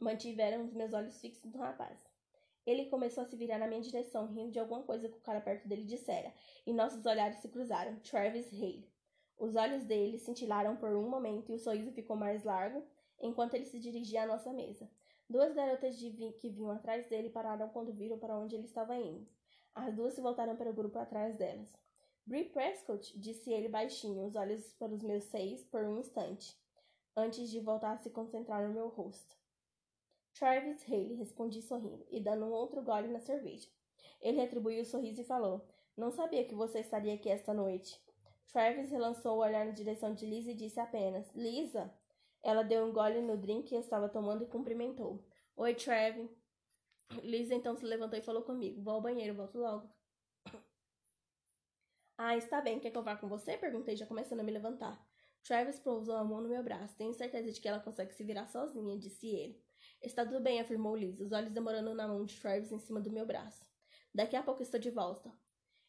[0.00, 1.96] mantiveram os meus olhos fixos no rapaz.
[2.66, 5.40] Ele começou a se virar na minha direção, rindo de alguma coisa que o cara
[5.40, 6.32] perto dele dissera,
[6.66, 7.96] e nossos olhares se cruzaram.
[8.00, 8.88] Travis Hale.
[9.38, 12.84] Os olhos dele cintilaram por um momento e o sorriso ficou mais largo
[13.18, 14.90] enquanto ele se dirigia à nossa mesa.
[15.28, 19.26] Duas garotas vi que vinham atrás dele pararam quando viram para onde ele estava indo.
[19.74, 21.68] As duas se voltaram para o grupo atrás delas.
[22.26, 26.54] Brie Prescott, disse ele baixinho, os olhos para os meus seios por um instante,
[27.16, 29.39] antes de voltar a se concentrar no meu rosto.
[30.40, 33.68] Travis Haley, respondi sorrindo e dando um outro gole na cerveja.
[34.22, 38.02] Ele retribuiu o sorriso e falou: Não sabia que você estaria aqui esta noite.
[38.50, 41.94] Travis relançou o olhar na direção de Lisa e disse apenas: Lisa?
[42.42, 45.22] Ela deu um gole no drink que estava tomando e cumprimentou.
[45.56, 46.30] Oi, Travis.
[47.22, 49.90] Lisa então se levantou e falou comigo: Vou ao banheiro, volto logo.
[52.16, 52.78] Ah, está bem.
[52.78, 53.58] Quer que eu vá com você?
[53.58, 55.02] Perguntei, já começando a me levantar.
[55.42, 56.94] Travis pousou a mão no meu braço.
[56.96, 59.69] Tenho certeza de que ela consegue se virar sozinha, disse ele.
[60.02, 63.10] Está tudo bem, afirmou Liz, os olhos demorando na mão de Travis em cima do
[63.10, 63.64] meu braço.
[64.14, 65.32] Daqui a pouco estou de volta.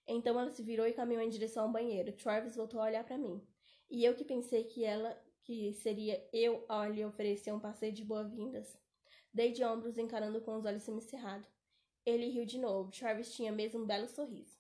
[0.08, 2.12] Então ela se virou e caminhou em direção ao banheiro.
[2.14, 3.42] Travis voltou a olhar para mim.
[3.90, 8.04] E eu que pensei que ela, que seria eu a lhe oferecer um passeio de
[8.04, 8.78] boas-vindas.
[9.34, 11.50] Dei de ombros, encarando com os olhos semicerrados.
[12.06, 12.92] Ele riu de novo.
[12.92, 14.60] Travis tinha mesmo um belo sorriso.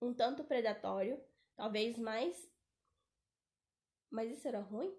[0.00, 1.20] Um tanto predatório,
[1.56, 2.48] talvez mais.
[4.10, 4.94] Mas isso era ruim?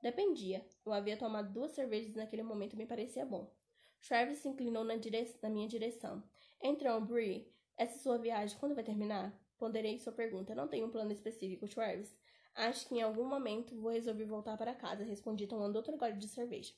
[0.00, 0.66] Dependia.
[0.88, 3.52] Eu havia tomado duas cervejas e naquele momento me parecia bom.
[4.00, 4.94] Travis se inclinou na,
[5.42, 6.22] na minha direção.
[6.62, 9.38] Então, Brie, essa sua viagem quando vai terminar?
[9.58, 10.54] Ponderei sua pergunta.
[10.54, 12.16] Não tenho um plano específico, Travis.
[12.54, 16.26] Acho que em algum momento vou resolver voltar para casa, respondi tomando outro gole de
[16.26, 16.72] cerveja.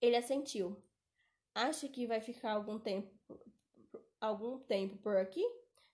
[0.00, 0.82] Ele assentiu.
[1.54, 3.08] Acha que vai ficar algum tempo
[4.20, 5.44] algum tempo por aqui?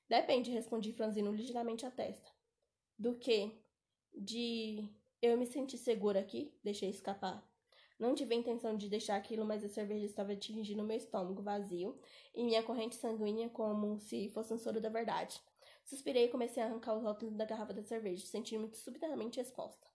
[0.09, 2.31] Depende, respondi franzindo ligeiramente a testa.
[2.99, 3.61] Do que?
[4.15, 4.89] De
[5.21, 6.55] eu me senti segura aqui?
[6.65, 7.50] Deixei escapar.
[8.01, 12.01] Não tive a intenção de deixar aquilo, mas a cerveja estava atingindo meu estômago vazio
[12.35, 15.39] e minha corrente sanguínea como se fosse um soro da verdade.
[15.85, 19.87] Suspirei e comecei a arrancar os rótulos da garrafa da cerveja, sentindo-me subitamente exposta.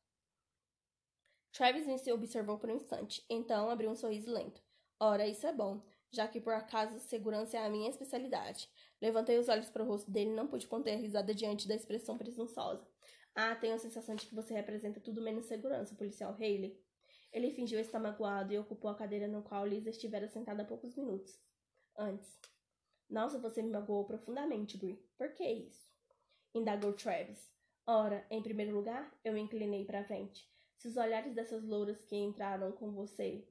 [1.51, 4.61] Travis me observou por um instante, então abriu um sorriso lento.
[4.99, 5.81] Ora, isso é bom,
[6.11, 8.69] já que por acaso segurança é a minha especialidade.
[9.01, 11.73] Levantei os olhos para o rosto dele e não pude conter a risada diante da
[11.73, 12.87] expressão presunçosa.
[13.33, 16.84] Ah, tenho a sensação de que você representa tudo menos segurança, policial Haley.
[17.35, 20.95] Ele fingiu estar magoado e ocupou a cadeira no qual Lisa estivera sentada há poucos
[20.95, 21.37] minutos.
[21.97, 22.39] Antes.
[23.09, 25.05] Nossa, você me magoou profundamente, Brie.
[25.17, 25.85] Por que isso?
[26.53, 27.51] Indagou Travis.
[27.85, 30.49] Ora, em primeiro lugar, eu me inclinei para frente.
[30.77, 33.45] Se os olhares dessas louras que entraram com você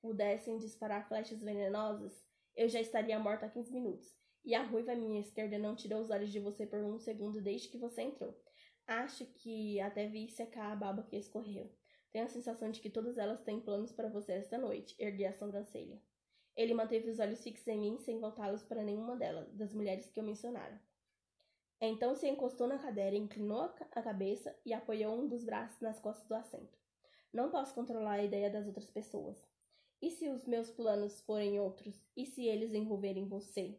[0.00, 2.24] pudessem disparar flechas venenosas,
[2.54, 4.14] eu já estaria morta há 15 minutos.
[4.44, 7.42] E a ruiva à minha esquerda não tirou os olhos de você por um segundo
[7.42, 8.40] desde que você entrou.
[8.86, 11.68] Acho que até vi secar a baba que escorreu.
[12.14, 14.94] Tenho a sensação de que todas elas têm planos para você esta noite.
[15.00, 16.00] Ergui a sobrancelha.
[16.54, 20.20] Ele manteve os olhos fixos em mim sem voltá-los para nenhuma delas, das mulheres que
[20.20, 20.80] eu mencionara.
[21.80, 26.28] Então se encostou na cadeira, inclinou a cabeça e apoiou um dos braços nas costas
[26.28, 26.78] do assento.
[27.32, 29.44] Não posso controlar a ideia das outras pessoas.
[30.00, 32.00] E se os meus planos forem outros?
[32.16, 33.76] E se eles envolverem você?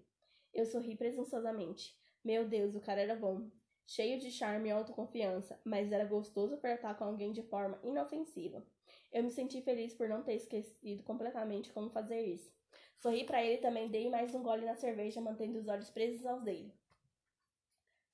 [0.54, 1.98] Eu sorri presunçosamente.
[2.22, 3.50] Meu Deus, o cara era bom.
[3.88, 8.66] Cheio de charme e autoconfiança, mas era gostoso apertar com alguém de forma inofensiva.
[9.12, 12.52] Eu me senti feliz por não ter esquecido completamente como fazer isso.
[12.98, 16.26] Sorri para ele e também dei mais um gole na cerveja, mantendo os olhos presos
[16.26, 16.74] aos dele.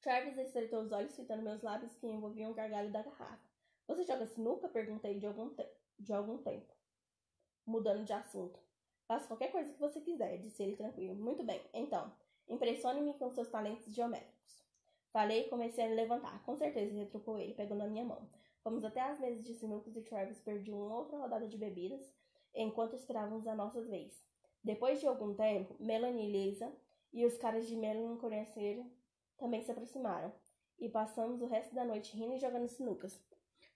[0.02, 3.50] Travis estreitou os olhos, fitando meus lábios que envolviam o gargalho da garrafa.
[3.88, 4.68] Você joga sinuca?
[4.68, 5.66] Perguntei de algum, te
[6.00, 6.74] de algum tempo.
[7.66, 8.60] Mudando de assunto.
[9.08, 11.16] Faça qualquer coisa que você quiser, disse ele tranquilo.
[11.16, 12.12] Muito bem, então,
[12.48, 14.31] impressione-me com seus talentos geométricos.
[15.12, 16.44] Falei e comecei a me levantar.
[16.44, 18.30] Com certeza, retrucou ele, pegando a minha mão.
[18.64, 22.14] Fomos até as mesas de sinucas e Travis perdeu uma outra rodada de bebidas,
[22.54, 24.24] enquanto esperávamos a nossa vez.
[24.64, 26.72] Depois de algum tempo, Melanie e Lisa
[27.12, 28.90] e os caras de Melanie conheceram
[29.42, 30.32] também se aproximaram,
[30.78, 33.20] e passamos o resto da noite rindo e jogando sinucas.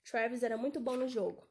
[0.04, 1.48] Travis era muito bom no jogo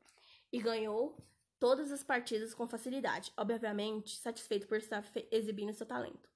[0.52, 1.16] e ganhou
[1.58, 6.30] todas as partidas com facilidade, obviamente satisfeito por estar exibindo seu talento.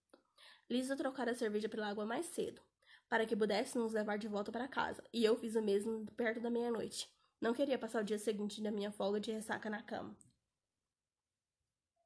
[0.68, 2.60] Lisa trocara a cerveja pela água mais cedo,
[3.08, 6.40] para que pudesse nos levar de volta para casa, e eu fiz o mesmo perto
[6.40, 7.08] da meia-noite.
[7.40, 10.16] Não queria passar o dia seguinte da minha folga de ressaca na cama.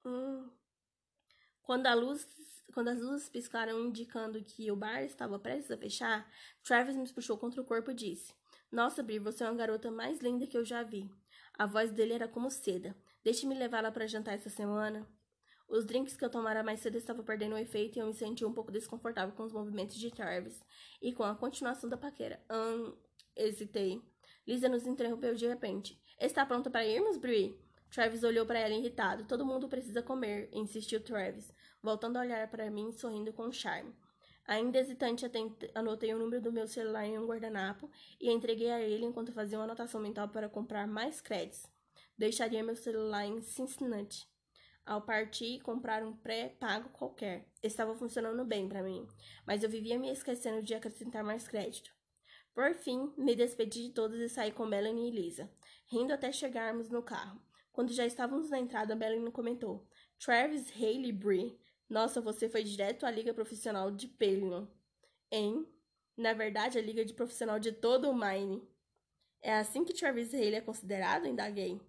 [0.05, 0.51] Hum,
[1.63, 2.27] quando, a luz,
[2.75, 6.31] quando as luzes piscaram indicando que o bar estava prestes a fechar,
[6.63, 8.35] Travis me puxou contra o corpo e disse:
[8.71, 11.11] Nossa, Bri, você é uma garota mais linda que eu já vi.
[11.55, 12.97] A voz dele era como seda.
[13.23, 15.07] Deixe-me levá-la para jantar essa semana.
[15.73, 18.45] Os drinks que eu tomara mais cedo estavam perdendo o efeito e eu me senti
[18.45, 20.63] um pouco desconfortável com os movimentos de Travis
[21.01, 22.39] e com a continuação da paquera.
[22.53, 22.93] Hum,
[23.35, 24.03] hesitei.
[24.47, 25.99] Lisa nos interrompeu de repente.
[26.21, 27.59] Está pronta para irmos, Brie?
[27.91, 29.25] Travis olhou para ela irritado.
[29.25, 31.51] Todo mundo precisa comer, insistiu Travis,
[31.83, 33.95] voltando a olhar para mim, sorrindo com charme.
[34.47, 35.25] Ainda hesitante,
[35.75, 39.57] anotei o número do meu celular em um guardanapo e entreguei a ele enquanto fazia
[39.57, 41.67] uma anotação mental para comprar mais créditos.
[42.19, 44.31] Deixaria meu celular em Cincinnati.
[44.85, 47.49] Ao partir, comprar um pré-pago qualquer.
[47.63, 49.07] Estava funcionando bem para mim,
[49.47, 51.95] mas eu vivia me esquecendo de acrescentar mais crédito.
[52.53, 55.51] Por fim, me despedi de todos e saí com Melanie e Lisa,
[55.87, 57.41] rindo até chegarmos no carro.
[57.71, 61.59] Quando já estávamos na entrada, Melanie comentou: Travis Haley Bree.
[61.89, 64.67] Nossa, você foi direto à Liga Profissional de Pelion.
[65.31, 65.67] Hein?
[66.17, 68.67] Na verdade, a Liga de Profissional de todo o Mine.
[69.41, 71.27] É assim que Travis Haley é considerado?
[71.27, 71.81] Indaguei.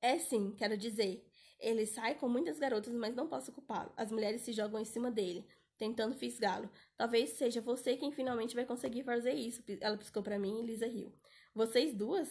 [0.00, 1.24] É sim, quero dizer.
[1.58, 3.92] Ele sai com muitas garotas, mas não posso culpá-lo.
[3.96, 5.46] As mulheres se jogam em cima dele,
[5.78, 6.70] tentando fisgá-lo.
[6.96, 9.62] Talvez seja você quem finalmente vai conseguir fazer isso.
[9.80, 11.12] Ela piscou para mim e Lisa riu.
[11.54, 12.28] Vocês duas?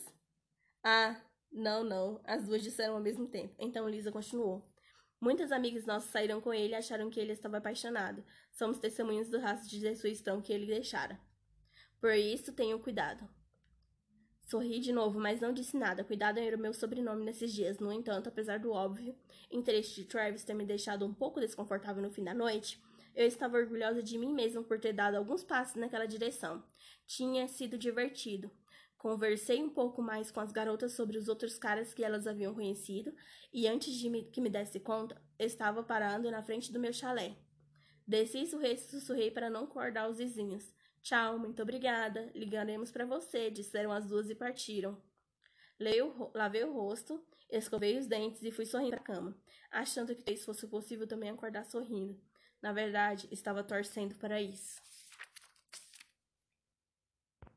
[0.83, 1.19] Ah,
[1.51, 2.21] não, não.
[2.23, 3.55] As duas disseram ao mesmo tempo.
[3.57, 4.63] Então Lisa continuou.
[5.19, 8.23] Muitas amigas nossas saíram com ele e acharam que ele estava apaixonado.
[8.51, 11.19] Somos testemunhas do rastro de destruição que ele deixara.
[11.99, 13.27] Por isso, tenham cuidado.
[14.45, 16.03] Sorri de novo, mas não disse nada.
[16.03, 17.79] Cuidado era o meu sobrenome nesses dias.
[17.79, 19.15] No entanto, apesar do óbvio
[19.51, 22.79] interesse de Travis ter me deixado um pouco desconfortável no fim da noite,
[23.15, 26.63] eu estava orgulhosa de mim mesma por ter dado alguns passos naquela direção.
[27.07, 28.51] Tinha sido divertido.
[28.97, 33.13] Conversei um pouco mais com as garotas sobre os outros caras que elas haviam conhecido
[33.51, 37.35] e antes de me, que me desse conta, estava parando na frente do meu chalé.
[38.07, 40.71] Desci e sussurrei, para não acordar os vizinhos.
[41.05, 42.31] Tchau, muito obrigada.
[42.33, 44.99] Ligaremos para você, disseram as duas e partiram.
[45.79, 49.37] O, lavei o rosto, escovei os dentes e fui sorrindo para a cama,
[49.69, 52.19] achando que talvez fosse possível também acordar sorrindo.
[52.59, 54.81] Na verdade, estava torcendo para isso.